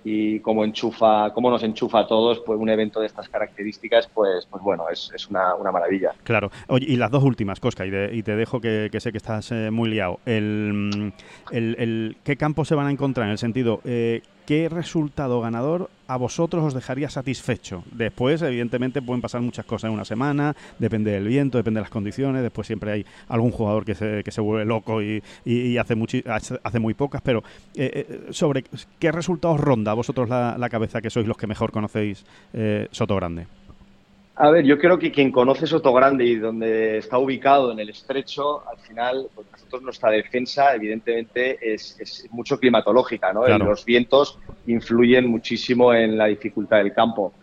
[0.04, 4.46] y como enchufa, cómo nos enchufa a todos, pues un evento de estas características, pues,
[4.50, 6.12] pues bueno, es, es una, una maravilla.
[6.24, 6.50] Claro.
[6.66, 9.18] Oye, y las dos últimas, Cosca, y, de- y te dejo que, que sé que
[9.18, 10.18] estás eh, muy liado.
[10.26, 11.12] El,
[11.52, 13.26] el- el- ¿Qué campos se van a encontrar?
[13.26, 17.85] En el sentido, eh, ¿qué resultado ganador a vosotros os dejaría satisfecho?
[17.92, 21.90] Después, evidentemente, pueden pasar muchas cosas en una semana, depende del viento, depende de las
[21.90, 25.22] condiciones, después siempre hay algún jugador que se, que se vuelve loco y,
[25.79, 25.94] hace
[26.62, 27.42] hace muy pocas, pero
[27.75, 28.64] eh, eh, sobre
[28.98, 32.88] qué resultados ronda a vosotros la, la cabeza, que sois los que mejor conocéis eh,
[32.90, 33.46] Soto Grande.
[34.34, 37.90] A ver, yo creo que quien conoce Soto Grande y donde está ubicado en el
[37.90, 43.42] estrecho, al final, pues nosotros nuestra defensa, evidentemente, es, es mucho climatológica, ¿no?
[43.42, 43.66] Claro.
[43.66, 47.34] Los vientos influyen muchísimo en la dificultad del campo.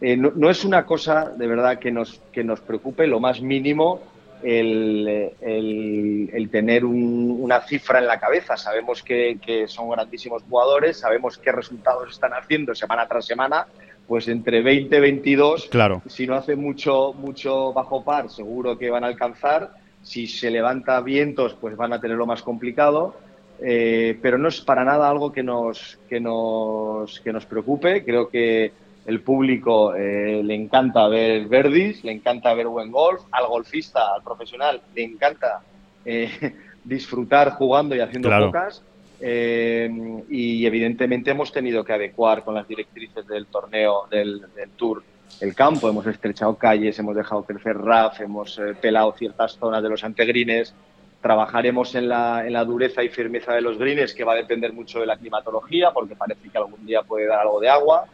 [0.00, 3.40] Eh, no, no es una cosa de verdad que nos, que nos preocupe lo más
[3.40, 4.00] mínimo
[4.44, 8.56] el, el- el tener un- una cifra en la cabeza.
[8.56, 13.66] Sabemos que, que son grandísimos jugadores, sabemos qué resultados están haciendo semana tras semana,
[14.06, 16.02] pues entre 20 y 22 Claro.
[16.06, 19.70] si no hace mucho, mucho bajo par, seguro que van a alcanzar.
[20.02, 23.16] Si se levanta vientos, pues van a tenerlo más complicado.
[23.60, 28.04] Eh, pero no es para nada algo que nos, que nos, que nos preocupe.
[28.04, 28.70] Creo que
[29.06, 33.22] el público eh, le encanta ver verdis, le encanta ver buen golf.
[33.32, 35.60] Al golfista, al profesional, le encanta
[36.04, 36.30] eh,
[36.84, 38.46] disfrutar jugando y haciendo Claro.
[38.46, 38.82] pocas.
[39.18, 39.90] Eh,
[40.28, 45.02] y evidentemente hemos tenido que adecuar con las directrices del torneo, del, tour,
[45.40, 45.88] el campo.
[45.88, 50.74] Hemos estrechado calles, hemos dejado crecer RAF, hemos eh, pelado ciertas zonas de los antegrines.
[51.20, 55.06] Trabajaremos en la, dureza y firmeza de los greens, que va a depender mucho de
[55.06, 58.06] la climatología, porque parece que algún día puede dar algo de agua.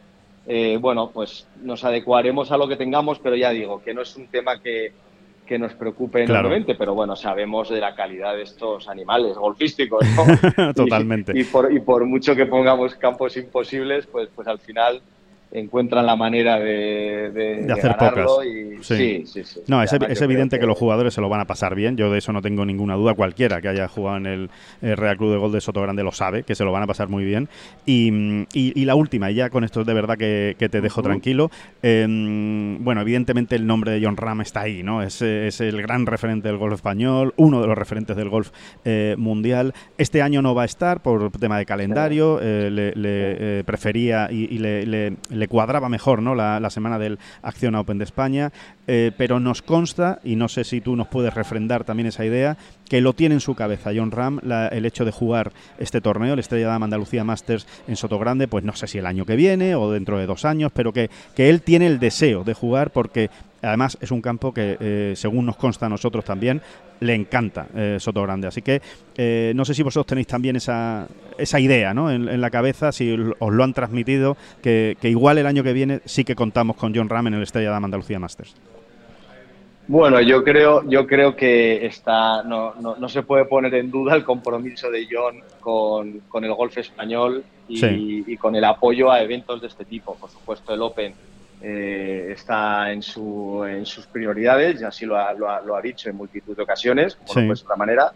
[0.46, 4.16] Eh, bueno, pues nos adecuaremos a lo que tengamos, pero ya digo que no es
[4.16, 4.92] un tema que,
[5.52, 6.40] que nos preocupe Claro.
[6.48, 10.02] enormemente, pero bueno, sabemos de la calidad de estos animales golfísticos.
[10.16, 10.72] ¿no?
[10.74, 11.32] Totalmente.
[11.36, 15.02] Y, y por, y por mucho que pongamos campos imposibles, pues, pues al final
[15.52, 18.26] encuentran la manera de, de, De hacer pocas.
[18.46, 19.22] y Sí.
[19.26, 19.60] sí, sí.
[19.68, 20.66] No, es, evidente que...
[20.66, 21.96] los jugadores se lo van a pasar bien.
[21.96, 23.14] Yo de eso no tengo ninguna duda.
[23.14, 26.10] Cualquiera que haya jugado en el, eh, Real Club de Gol de Soto Grande lo
[26.12, 27.48] sabe, que se lo van a pasar muy bien.
[27.86, 30.80] Y, mm, y- y la última, y ya con esto de verdad que, que te
[30.80, 31.50] dejo tranquilo.
[31.82, 32.06] eh,
[32.80, 35.02] bueno, evidentemente el nombre de John Ram está ahí, ¿no?
[35.02, 38.50] Es, es el gran referente del golf español, uno de los referentes del golf
[38.84, 39.74] eh, mundial.
[39.98, 42.38] Este año no va a estar por tema de calendario.
[42.42, 45.12] eh, le le, eh, prefería y, y le, le-
[45.42, 46.36] le cuadraba mejor, ¿no?
[46.36, 48.52] La, semana del Acción Open de España.
[48.86, 52.56] Eh, pero nos consta, y no sé si tú nos puedes refrendar también esa idea,
[52.88, 56.38] que lo tiene en su cabeza John Ram el hecho de jugar este torneo, el
[56.38, 59.90] Estrella Damm Andalucía Masters en Sotogrande, pues no sé si el año que viene o
[59.90, 63.30] dentro de dos años, pero que, que él tiene el deseo de jugar porque
[63.62, 66.60] además es un campo que, eh, según nos consta a nosotros también,
[67.00, 68.48] le encanta eh, Soto Grande.
[68.48, 68.80] Así que
[69.16, 71.06] eh, no sé si vosotros tenéis también esa,
[71.38, 72.10] esa idea ¿no?
[72.10, 75.72] en, en la cabeza, si os lo han transmitido, que, que igual el año que
[75.72, 78.54] viene sí que contamos con John Ram en el Estrella de Andalucía Masters.
[79.88, 84.14] Bueno, yo creo, yo creo que está, no, no, no se puede poner en duda
[84.14, 88.24] el compromiso de John con, con el golf español y, Sí.
[88.26, 90.14] y con el apoyo a eventos de este tipo.
[90.14, 91.12] Por supuesto, el Open
[91.62, 95.80] eh, está en, su, en sus prioridades, y así lo ha, lo, ha, lo ha
[95.80, 97.40] dicho en multitud de ocasiones, como Sí.
[97.40, 98.12] no puede ser de otra manera.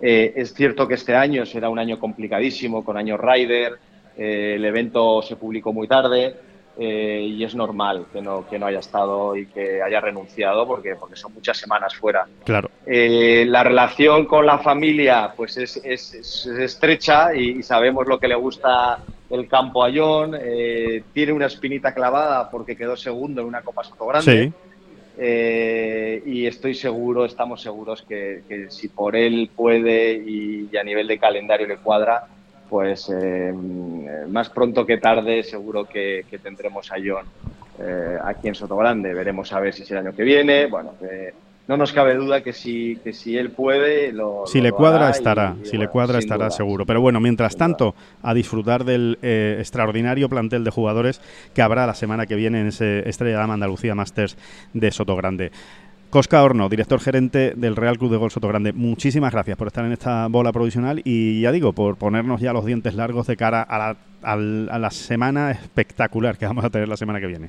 [0.00, 3.74] Eh, es cierto que este año será un año complicadísimo, con año Ryder,
[4.16, 6.34] eh, el evento se publicó muy tarde,
[6.78, 10.96] eh, y es normal que no, que no haya estado y que haya renunciado porque,
[10.96, 12.24] porque son muchas semanas fuera.
[12.44, 12.70] Claro.
[12.86, 18.18] Eh, la relación con la familia pues es, es- es estrecha y, y sabemos lo
[18.18, 18.98] que le gusta
[19.32, 20.36] el campo a John.
[20.40, 24.46] eh, tiene una espinita clavada porque quedó segundo en una Copa Soto Grande.
[24.46, 24.52] Sí.
[25.18, 31.06] Eh, y estoy seguro, estamos seguros que, que si por él puede y, a nivel
[31.06, 32.24] de calendario le cuadra,
[32.68, 33.52] pues eh,
[34.28, 37.26] más pronto que tarde seguro que, que tendremos a John
[37.78, 39.12] eh, aquí en Sotogrande.
[39.12, 40.66] Veremos a ver si es el año que viene.
[40.66, 41.34] Bueno, que
[41.68, 45.10] no nos cabe duda que si, que si él puede, lo Si lo- le cuadra,
[45.10, 45.54] estará.
[45.62, 46.50] y, si le cuadra, estará duda.
[46.56, 46.84] seguro.
[46.86, 51.20] Pero bueno, mientras tanto, a disfrutar del eh, extraordinario plantel de jugadores
[51.54, 54.36] que habrá la semana que viene en ese Estrella Dama Andalucía Masters
[54.74, 55.52] de Sotogrande.
[56.10, 59.92] Cosca Horno, director gerente del Real Club de Golf Sotogrande, muchísimas gracias por estar en
[59.92, 63.78] esta bola provisional y ya digo, por ponernos ya los dientes largos de cara a
[63.78, 67.48] la, a la semana espectacular que vamos a tener la semana que viene.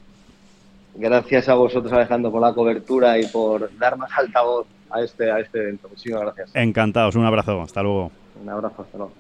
[0.96, 5.40] Gracias a vosotros, Alejandro, por la cobertura y por dar más altavoz a este, a
[5.40, 5.90] este evento.
[5.90, 6.52] Muchísimas gracias.
[6.54, 8.12] Encantados, un abrazo, hasta luego.
[8.42, 9.14] Un abrazo, hasta luego.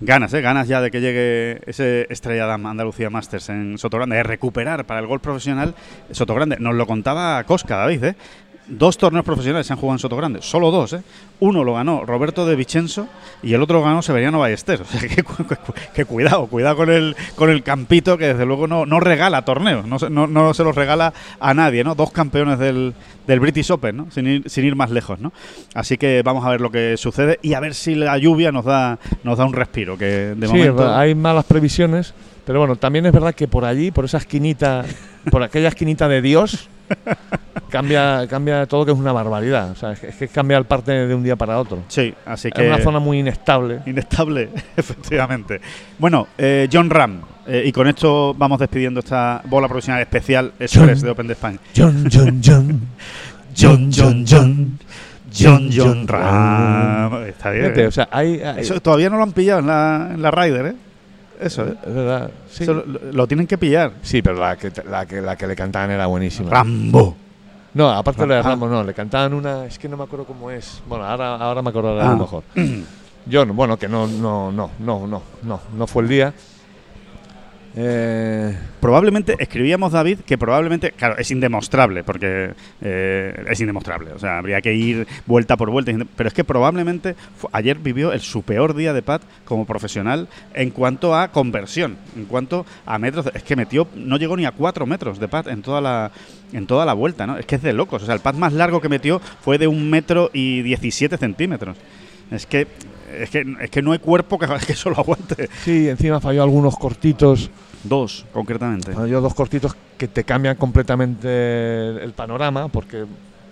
[0.00, 0.40] Ganas, ¿eh?
[0.40, 5.06] Ganas ya de que llegue ese Estrella Andalucía Masters en Sotogrande, de recuperar para el
[5.06, 5.74] golf profesional
[6.10, 6.56] Sotogrande.
[6.60, 8.14] Nos lo contaba Cosca, David, ¿eh?
[8.70, 11.00] Dos torneos profesionales se han jugado en Sotogrande, solo dos, ¿eh?
[11.40, 13.06] Uno lo ganó Roberto de Vicenzo
[13.42, 14.80] y el otro lo ganó Severiano Ballester.
[14.82, 18.44] O sea, que, cu- cu- que cuidado, cuidado con el, con el campito que desde
[18.44, 21.94] luego no, no regala torneos, no, se- no, no se los regala a nadie, ¿no?
[21.94, 22.92] Dos campeones del,
[23.26, 24.10] del British Open, ¿no?
[24.10, 25.32] Sin ir, sin ir más lejos, ¿no?
[25.74, 28.66] Así que vamos a ver lo que sucede y a ver si la lluvia nos
[28.66, 30.94] da, nos da un respiro, que de sí, momento...
[30.94, 32.12] hay malas previsiones,
[32.44, 34.84] pero bueno, también es verdad que por allí, por esa esquinita,
[35.30, 36.68] por aquella esquinita de Dios,
[37.70, 39.70] cambia, cambia todo que es una barbaridad.
[39.70, 41.82] O sea, es que, es cambia el parte de un día para otro.
[41.88, 42.66] Sí, así Es que...
[42.66, 43.80] una zona muy inestable.
[43.86, 45.60] Inestable, efectivamente.
[45.98, 51.02] Bueno, eh, John Ram, eh, y con esto vamos despidiendo esta bola profesional especial Express
[51.02, 51.58] de Open de España.
[51.76, 52.80] John, John, John.
[53.56, 54.78] John, John, John.
[55.30, 57.24] John, John Ram.
[57.24, 57.64] Está bien.
[57.64, 60.30] Fíjate, o sea, hay, hay- Eso todavía no lo han pillado en la, en la
[60.30, 60.74] Ryder, ¿eh?
[61.40, 61.74] Eso, ¿eh?
[61.86, 62.30] es verdad.
[62.50, 63.92] Sí, Eso lo, lo tienen que pillar.
[64.02, 66.50] Sí, pero la que, la, que, la que le cantaban era buenísima.
[66.50, 67.16] Rambo.
[67.74, 68.42] No, aparte de la de Ah.
[68.44, 69.66] Rambo, no, le cantaban una.
[69.66, 70.82] Es que no me acuerdo cómo es.
[70.88, 72.08] Bueno, ahora, ahora me acordaré Ah.
[72.08, 72.42] a lo mejor.
[73.30, 76.32] John, bueno, que no, no, no, no, no, no, no fue el día.
[77.80, 84.38] Eh, Probablemente, escribíamos David, que probablemente, claro, es indemostrable, porque eh, es indemostrable, o sea,
[84.38, 87.14] habría que ir vuelta por vuelta, pero es que probablemente
[87.52, 92.24] ayer vivió el su peor día de Pat como profesional en cuanto a conversión, en
[92.24, 95.62] cuanto a metros, es que metió, no llegó ni a cuatro metros de Pat en
[95.62, 96.10] toda la
[96.52, 97.36] en toda la vuelta, ¿no?
[97.36, 99.68] Es que es de locos, o sea, el Pat más largo que metió fue de
[99.68, 101.76] un metro y 17 centímetros.
[102.30, 102.66] Es que,
[103.18, 105.48] es que, es que no hay cuerpo que, que eso lo aguante.
[105.62, 107.50] sí, encima falló algunos cortitos.
[107.84, 108.92] Dos, concretamente.
[108.92, 113.04] Falló dos cortitos que te cambian completamente el, panorama, porque,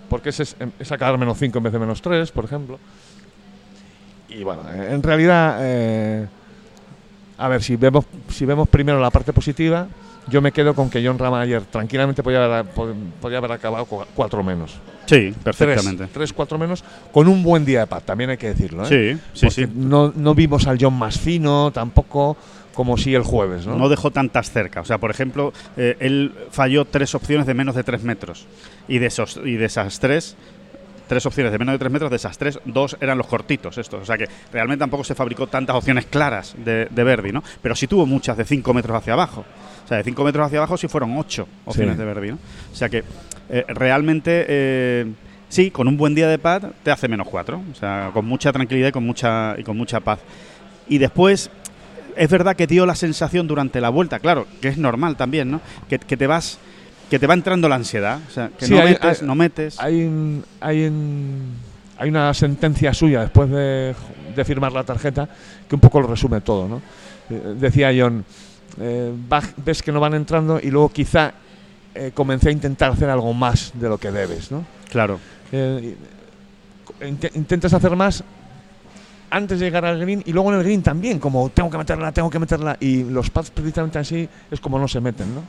[0.09, 2.79] porque es, es, es sacar menos 5 en vez de menos 3, por ejemplo.
[4.29, 6.27] Y bueno, eh, en realidad, eh,
[7.37, 9.87] a ver, si vemos, si vemos primero la parte positiva,
[10.29, 13.85] yo me quedo con que John Rama ayer tranquilamente podía haber, pod- podía haber acabado
[13.85, 14.71] cuatro menos.
[15.05, 16.07] Sí, Tres, perfectamente.
[16.13, 18.83] tres, cuatro menos, con un buen día de paz, también hay que decirlo.
[18.85, 19.17] ¿eh?
[19.17, 19.71] Sí, sí, Porque sí.
[19.73, 22.35] No, no vimos al John más fino tampoco
[22.73, 23.75] como si el jueves, ¿no?
[23.75, 23.89] ¿no?
[23.89, 24.81] dejó tantas cerca.
[24.81, 28.45] O sea, por ejemplo, eh, él falló tres opciones de menos de tres metros.
[28.87, 30.35] Y de, esos, y de esas tres,
[31.07, 34.01] tres opciones de menos de tres metros, de esas tres, dos eran los cortitos estos.
[34.01, 37.43] O sea que realmente tampoco se fabricó tantas opciones claras de, de Verdi, ¿no?
[37.61, 39.45] Pero sí tuvo muchas de cinco metros hacia abajo.
[39.85, 41.99] O sea, de cinco metros hacia abajo sí fueron ocho opciones Sí.
[41.99, 42.37] de Verdi, ¿no?
[42.71, 43.03] O sea que
[43.49, 44.45] eh, realmente...
[44.47, 45.05] eh,
[45.49, 47.61] Sí, con un buen día de paz te hace menos cuatro.
[47.71, 50.19] O sea, con mucha tranquilidad y con mucha, y con mucha paz.
[50.89, 51.49] Y después,
[52.17, 55.61] es verdad que dio la sensación durante la vuelta, claro, que es normal también, ¿no?
[55.87, 56.59] Que, que te vas,
[57.09, 59.35] que te va entrando la ansiedad, o sea, que Sí, no hay- metes, hay- no
[59.35, 59.79] metes.
[59.79, 61.53] Hay, un- hay, un-
[61.97, 63.95] hay una sentencia suya después de,
[64.35, 65.27] de firmar la tarjeta
[65.67, 66.81] que un poco lo resume todo, ¿no?
[67.29, 68.23] Eh, decía John,
[68.79, 71.33] eh, va- ves que no van entrando y luego quizá
[71.95, 74.65] eh, comencé a intentar hacer algo más de lo que debes, ¿no?
[74.91, 75.19] Claro,
[75.51, 75.95] Eh,
[77.01, 78.23] inte- intentes hacer más
[79.29, 82.11] antes de llegar al green y luego en el green también, como tengo que meterla,
[82.11, 82.77] tengo que meterla.
[82.79, 85.41] Y los pads precisamente así es como no se meten, ¿no?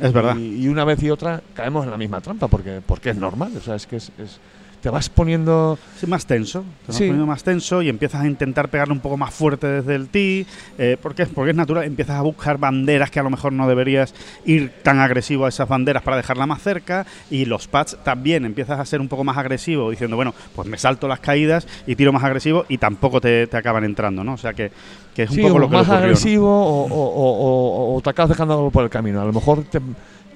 [0.00, 0.36] Es verdad.
[0.36, 3.52] Y, y una vez y otra caemos en la misma trampa, porque, porque es normal.
[3.56, 4.38] O sea, es que es, es-
[4.84, 5.78] te vas poniendo.
[5.98, 6.60] Sí, más tenso.
[6.60, 7.04] Te vas Sí.
[7.04, 10.44] poniendo más tenso y empiezas a intentar pegarle un poco más fuerte desde el tee.
[10.76, 11.84] Eh, porque, porque es natural.
[11.84, 14.14] Empiezas a buscar banderas que a lo mejor no deberías
[14.44, 17.06] ir tan agresivo a esas banderas para dejarla más cerca.
[17.30, 20.76] Y los pads también empiezas a ser un poco más agresivo, diciendo, bueno, pues me
[20.76, 24.34] salto las caídas y tiro más agresivo y tampoco te, te acaban entrando, ¿no?
[24.34, 24.70] O sea que,
[25.14, 26.04] que es un sí, poco o lo que más ocurrió, ¿no?
[26.04, 29.22] agresivo o, o- o- o- o te acabas dejando algo por el camino.
[29.22, 29.80] A lo mejor te,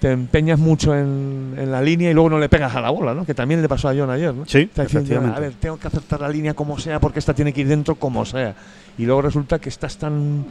[0.01, 3.15] te empeñas mucho en, en la línea y luego no le pegas a la bola,
[3.15, 3.25] ¿no?
[3.27, 4.45] Que también le pasó a John ayer, ¿no?
[4.47, 7.53] Sí, Está diciendo, a ver, tengo que acertar la línea como sea porque esta tiene
[7.53, 8.55] que ir dentro como sea.
[8.97, 10.45] Y luego resulta que estás tan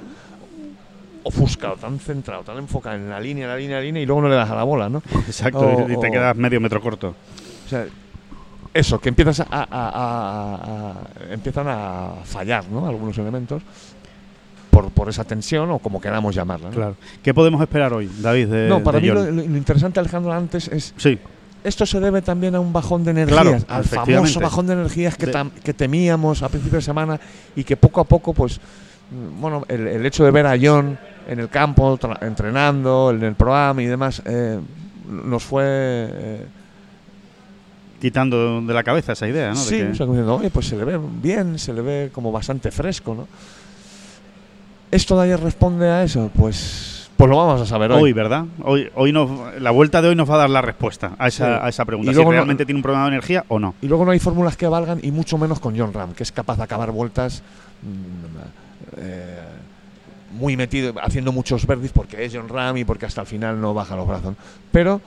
[1.23, 4.29] ofuscado, tan centrado, tan enfocado en la línea, la línea, la línea y luego no
[4.29, 5.01] le das a la bola, ¿no?
[5.27, 7.15] Exacto, O- y te quedas medio metro corto.
[7.65, 7.85] O sea,
[8.73, 10.93] eso, que empiezas a- a- a-
[11.33, 12.87] empiezan a fallar, ¿no?
[12.87, 13.61] Algunos elementos
[14.77, 16.69] por, por esa tensión o como queramos llamarla.
[16.69, 16.75] ¿no?
[16.75, 16.95] Claro.
[17.23, 18.47] ¿Qué podemos esperar hoy, David?
[18.47, 20.93] De, No, para de mí lo, lo- interesante, Alejandro, antes es.
[20.97, 21.17] Sí,
[21.63, 25.17] Esto se debe también a un bajón de energías, Claro, al famoso bajón de energías
[25.17, 27.19] que, De- tam- que temíamos a principio de semana
[27.55, 30.97] y que poco a poco, pues, mm, bueno, el, el hecho de ver a John
[31.27, 34.59] en el campo, entrenando, en el programa y demás, eh,
[35.09, 35.63] nos fue.
[35.65, 36.45] eh,
[37.99, 39.59] quitando de la cabeza esa idea, ¿no?
[39.59, 42.09] De sí, que- o sea, diciendo, oye, pues se le ve bien, se le ve
[42.13, 43.27] como bastante fresco, ¿no?
[44.91, 46.31] ¿Esto de ayer responde a eso?
[46.35, 48.03] Pues, pues lo vamos a saber hoy.
[48.03, 48.45] Hoy, ¿verdad?
[48.63, 49.29] Hoy, hoy nos,
[49.61, 51.61] la vuelta de hoy nos va a dar la respuesta a esa, Sí.
[51.65, 52.11] a esa pregunta.
[52.11, 53.75] Y si no- realmente tiene un problema de energía o no.
[53.81, 56.31] Y luego no hay fórmulas que valgan, y mucho menos con John Ram, que es
[56.31, 57.41] capaz de acabar vueltas
[57.83, 59.37] mm, eh,
[60.39, 63.73] muy metido, haciendo muchos verdis porque es John Ram y porque hasta el final no
[63.73, 64.35] baja los brazos.
[64.71, 65.01] Pero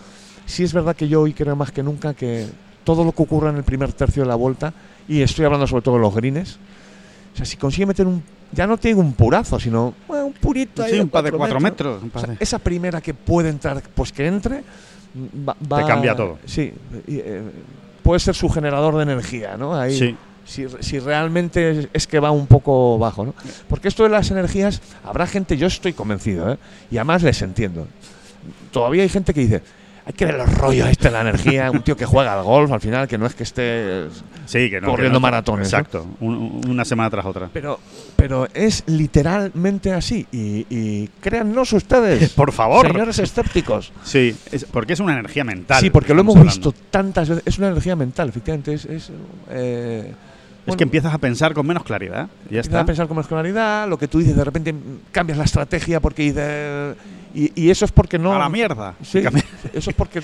[0.45, 2.47] sí es verdad que yo hoy creo más que nunca que
[2.85, 4.73] todo lo que ocurra en el primer tercio de la vuelta,
[5.09, 6.59] y estoy hablando sobre todo de los greens,
[7.33, 8.23] o sea, si consigue meter un,
[8.53, 11.33] ya no te digo un purazo, sino bueno, un purito ahí Sí, un par de
[11.33, 12.03] cuatro metros.
[12.03, 14.61] un o par sea, de- esa primera que puede entrar, pues que entre,
[15.15, 16.39] mm, va, va- cambia todo.
[16.47, 16.73] Sí,
[17.07, 17.43] eh,
[18.03, 19.75] puede ser su generador de energía, ¿no?
[19.79, 20.17] Ahí, Sí.
[20.45, 23.35] si, si realmente es, es que va un poco bajo, ¿no?
[23.69, 26.59] Porque esto de las energías, habrá gente, yo estoy convencido, ¿eh?
[26.91, 27.87] Y además les entiendo.
[28.73, 29.63] Todavía hay gente que dice,
[30.07, 32.73] hay que ver los rollos este de la energía, un tío que juega al golf
[32.73, 34.07] al final, que no es que esté...
[34.47, 34.87] Sí, que no.
[34.87, 35.79] que corriendo no- maratones, ¿no?
[35.79, 36.07] Exacto.
[36.21, 37.49] un- una semana tras otra.
[37.53, 37.79] Pero,
[38.17, 40.27] pero es literalmente así.
[40.33, 42.87] Y, y créannos ustedes, Por favor.
[42.87, 43.93] señores escépticos.
[44.05, 45.81] Sí, es- porque es una energía mental.
[45.81, 46.53] Sí, porque lo hemos hablando.
[46.71, 47.45] visto tantas veces.
[47.47, 48.73] Es una energía mental, efectivamente.
[48.75, 49.11] Es, es,
[49.51, 50.13] eh,
[50.71, 52.29] Es que empiezas a pensar con menos claridad.
[52.51, 52.81] Ya empiezas está.
[52.81, 53.89] a pensar con más claridad.
[53.89, 54.75] Lo que tú dices, de repente
[55.13, 56.95] cambias la estrategia porque.
[57.35, 58.35] Y, y eso es porque no.
[58.35, 58.95] A la mierda.
[59.03, 59.23] Sí,
[59.73, 60.23] eso es porque.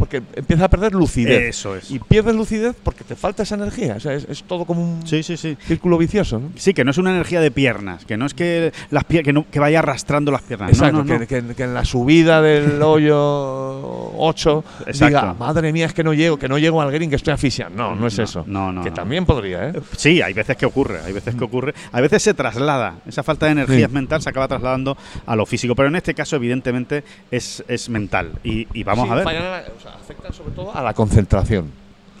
[0.00, 1.42] Porque empiezas a perder lucidez.
[1.50, 1.90] Eso es.
[1.92, 3.94] Y pierdes lucidez porque te falta esa energía.
[3.96, 5.56] O sea, es, es todo como un Sí, sí, sí.
[5.66, 6.40] círculo vicioso.
[6.40, 6.48] ¿no?
[6.56, 9.32] Sí, que no es una energía de piernas, que no es que las pier- que,
[9.32, 10.70] no- que vaya arrastrando las piernas.
[10.70, 11.18] Exacto, no.
[11.20, 12.82] Que, que- que en la subida del
[13.34, 15.06] hoyo 8 Exacto.
[15.06, 17.70] diga, madre mía, es que no llego, que no llego al green, que estoy asfixiado.
[17.74, 18.44] No, no es eso.
[18.46, 19.72] no, no, que también podría, ¿eh?
[19.96, 21.74] Sí, hay veces que ocurre, hay veces que ocurre.
[21.92, 24.96] A veces se traslada, esa falta de energía es mental se acaba trasladando
[25.26, 28.32] a lo físico, pero en este caso evidentemente es, es mental.
[28.44, 29.26] Y, y vamos a ver.
[29.26, 31.70] o sea, afectan sobre todo a la concentración.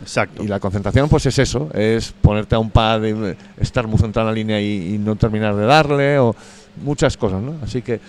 [0.02, 0.42] Exacto.
[0.42, 3.02] Y la concentración, pues es eso: es ponerte a un pad,
[3.58, 6.34] estar muy centrado en la línea y, y no terminar de darle, o
[6.82, 7.54] muchas cosas, ¿no?
[7.62, 8.00] Así que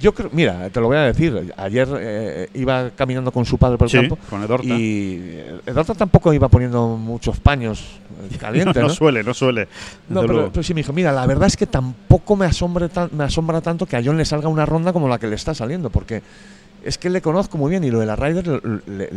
[0.00, 3.76] yo creo, mira, te lo voy a decir: ayer eh, iba caminando con su padre
[3.76, 4.16] por el Sí, campo.
[4.30, 4.66] con Edorta.
[4.66, 8.94] Y Edorta tampoco iba poniendo muchos paños eh, no, calientes, no ¿no?
[8.94, 9.68] suele, no suele.
[10.08, 13.10] No, pero, pero sí me dijo, mira, la verdad es que tampoco me, asombre tan-
[13.12, 15.54] me asombra tanto que a John le salga una ronda como la que le está
[15.54, 16.22] saliendo, porque
[16.86, 18.46] es que le conozco muy bien y lo de la Ryder
[18.86, 19.10] le-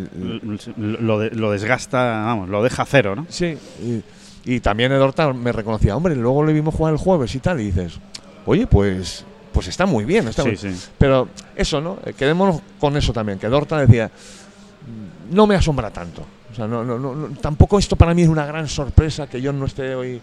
[0.78, 3.26] lo, de- lo desgasta, vamos, lo deja cero, ¿no?
[3.30, 3.58] sí.
[3.82, 4.04] Y,
[4.46, 7.66] y también Edorta me reconocía, hombre, luego le vimos jugar el jueves y tal, y
[7.66, 8.00] dices,
[8.46, 10.70] oye, pues, pues está muy bien, está Sí, muy- sí.
[10.98, 12.00] Pero eso, ¿no?
[12.06, 16.24] Eh, Quedémonos con eso también, que Edorta decía, "Mm, no me asombra tanto.
[16.52, 19.60] O sea, no, no, no, tampoco esto para mí es una gran sorpresa que John
[19.60, 20.20] no esté hoy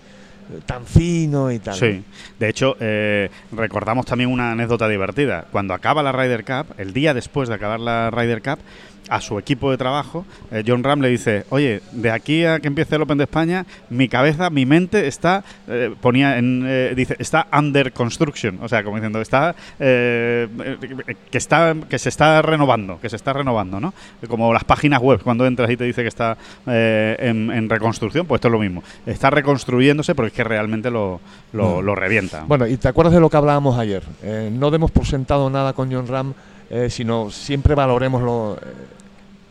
[0.64, 1.74] tan fino y tal.
[1.74, 2.02] Sí,
[2.38, 5.46] de hecho, eh, recordamos también una anécdota divertida.
[5.50, 8.58] Cuando acaba la Ryder Cup, el día después de acabar la Ryder Cup,
[9.08, 12.68] a su equipo de trabajo, eh, John Ram le dice, oye, de aquí a que
[12.68, 17.16] empiece el Open de España, mi cabeza, mi mente está, eh, ponía en, eh, dice,
[17.18, 23.08] está under construction, o sea, como diciendo, está, que está, que se está renovando, que
[23.08, 23.94] se está renovando, ¿no?
[24.28, 26.36] Como las páginas web, cuando entras y te dice que está
[26.66, 31.20] en, en reconstrucción, pues esto es lo mismo, está reconstruyéndose porque es que realmente lo,
[31.52, 31.84] lo, Mm.
[31.84, 32.44] lo revienta.
[32.46, 34.02] Bueno, y te acuerdas de lo que hablábamos ayer.
[34.52, 36.34] No demos por sentado nada con John Ram,
[36.88, 38.58] sino siempre valoremos lo,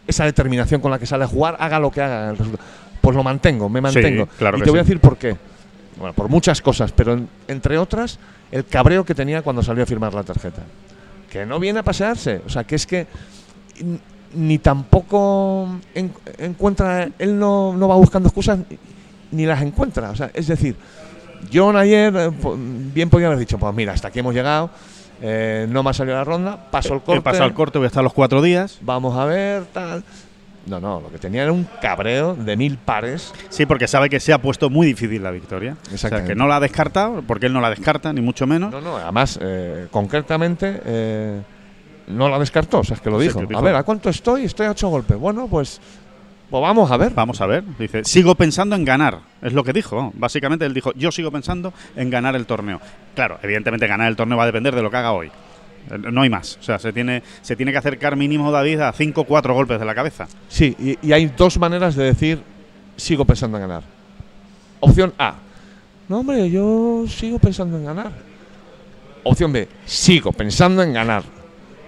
[0.08, 2.30] esa determinación con la que sale a jugar, haga lo que haga.
[2.32, 2.64] el resultado.
[3.02, 4.28] pues lo mantengo, me mantengo.
[4.38, 5.36] claro y te voy a decir por qué.
[5.98, 8.20] Bueno, por muchas cosas, pero en- entre otras,
[8.52, 10.62] el cabreo que tenía cuando salió a firmar la tarjeta.
[11.30, 12.42] Que no viene a pasearse.
[12.46, 13.08] O sea, que es que
[14.34, 18.60] ni tampoco en- encuentra, él no, no va buscando excusas
[19.32, 20.10] ni- las encuentra.
[20.12, 20.76] O sea, es decir,
[21.54, 22.32] John ayer eh,
[22.94, 24.70] bien podía haber dicho, pues mira, hasta aquí hemos llegado,
[25.22, 27.86] eh, no me ha salido la ronda, paso el corte, He pasado el corte, voy
[27.86, 28.78] a estar los cuatro días.
[28.82, 30.04] vamos a ver, tal.
[30.68, 33.32] No, no, lo que tenía era un cabreo de mil pares.
[33.50, 35.78] Sí, porque sabe que se ha puesto muy difícil la victoria.
[35.94, 38.72] O sea, que no la ha descartado, porque él no la descarta, ni mucho menos.
[38.72, 41.42] No, no, además, eh, concretamente, eh,
[42.08, 43.42] no la descartó, o sea, es que lo Sí, dijo.
[43.42, 43.60] que dijo.
[43.60, 44.46] A ver, ¿a cuánto estoy?
[44.46, 45.18] Estoy a ocho golpes.
[45.20, 45.80] Bueno, pues,
[46.50, 47.12] pues vamos a ver.
[47.14, 47.64] Vamos a ver.
[47.80, 49.20] Dice, sigo pensando en ganar.
[49.42, 50.12] Es lo que dijo.
[50.16, 52.80] Básicamente él dijo, yo sigo pensando en ganar el torneo.
[53.16, 55.28] Claro, evidentemente ganar el torneo va a depender de lo que haga hoy.
[55.28, 56.58] Eh, No hay más.
[56.60, 59.80] O sea, se tiene, se tiene que acercar mínimo David a 5 o 4 golpes
[59.80, 60.28] de la cabeza.
[60.48, 62.42] Sí, y, y hay dos maneras de decir
[62.96, 63.84] sigo pensando en ganar.
[64.80, 65.36] Opción A.
[66.08, 68.12] No, hombre, yo sigo pensando en ganar.
[69.24, 69.68] Opción B.
[69.86, 71.24] Sigo pensando en ganar.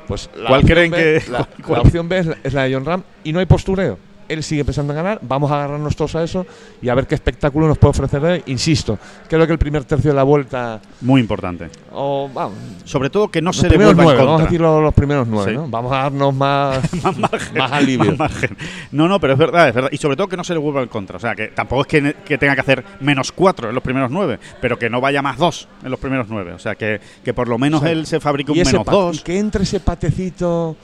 [0.08, 2.64] Pues la ¿Cuál creen B- que- La, cuál- la opción B es la, es la
[2.64, 4.00] de John Ram y no hay postureo.
[4.30, 6.46] Él sigue pensando en ganar, vamos a agarrarnos todos a eso
[6.82, 8.44] y a ver qué espectáculo nos puede ofrecer.
[8.48, 8.98] Insisto,
[9.30, 11.70] creo que el primer tercio de la vuelta, Muy importante.
[11.92, 14.46] o vamos, Sobre todo que no se le vuelva nueve, en vamos a contra.
[14.46, 15.58] decirlo los primeros nueve, Sí.
[15.58, 15.68] ¿no?
[15.68, 16.80] Vamos a darnos más,
[17.18, 18.12] más, alivio.
[18.12, 18.58] Más margen.
[18.92, 19.90] No, no, pero es verdad, es verdad.
[19.92, 21.18] Y sobre todo que no se le vuelva en contra.
[21.18, 24.40] O sea, que tampoco es que, tenga que hacer menos 4 en los primeros 9,
[24.62, 26.54] pero que no vaya más 2 en los primeros 9.
[26.54, 29.16] O sea, que, que por lo menos O sea, él se fabrique un menos 2.
[29.18, 30.76] y que entre ese patecito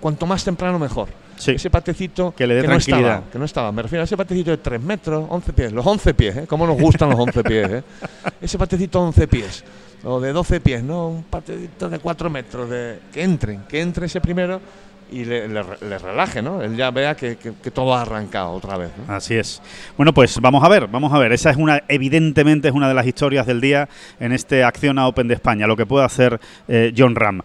[0.00, 1.08] cuanto más temprano mejor.
[1.42, 1.52] Sí.
[1.52, 3.00] Ese patecito Que le dé no tranquilidad.
[3.14, 3.72] estaba, que no estaba.
[3.72, 5.72] Me refiero a ese patecito de 3 metros, 11 pies.
[5.72, 6.44] Los 11 pies, ¿eh?
[6.46, 7.82] ¿Cómo nos gustan los 11 pies, eh?
[8.40, 9.64] Ese patecito de 11 pies.
[10.04, 11.08] O de 12 pies, ¿no?
[11.08, 12.70] Un patecito de 4 metros.
[12.70, 14.60] De, que entren, que entre ese primero
[15.10, 16.62] y le, le- le relaje, ¿no?
[16.62, 18.90] Él ya vea que, que- que todo ha arrancado otra vez.
[19.06, 19.12] ¿no?
[19.14, 19.60] Así es.
[19.96, 21.32] Bueno, pues vamos a ver, vamos a ver.
[21.32, 23.88] Esa es una, evidentemente, es una de las historias del día
[24.20, 27.40] en este Acciona Open de España, lo que puede hacer eh, John Ram.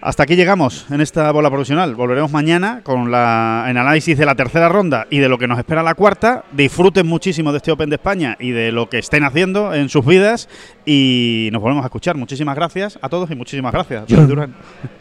[0.00, 1.94] Hasta aquí llegamos en esta bola profesional.
[1.94, 5.58] Volveremos mañana con la, el análisis de la tercera ronda y de lo que nos
[5.58, 6.44] espera la cuarta.
[6.52, 10.04] Disfruten muchísimo de este Open de España y de lo que estén haciendo en sus
[10.04, 10.48] vidas.
[10.84, 12.16] Y nos volvemos a escuchar.
[12.16, 14.04] Muchísimas gracias a todos y muchísimas gracias.
[14.08, 14.28] John.
[14.28, 14.54] Durán.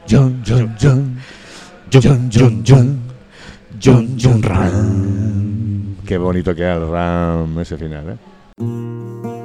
[0.09, 1.19] John, John, John.
[1.91, 2.99] John, John, John.
[3.81, 5.95] John, John Ram.
[6.05, 8.17] Qué bonito queda el RAM ese final,
[8.59, 9.44] ¿eh?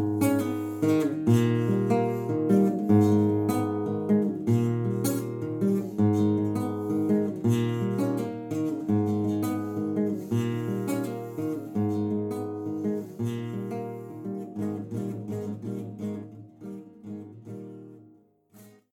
[0.91, 1.20] Mm-hmm.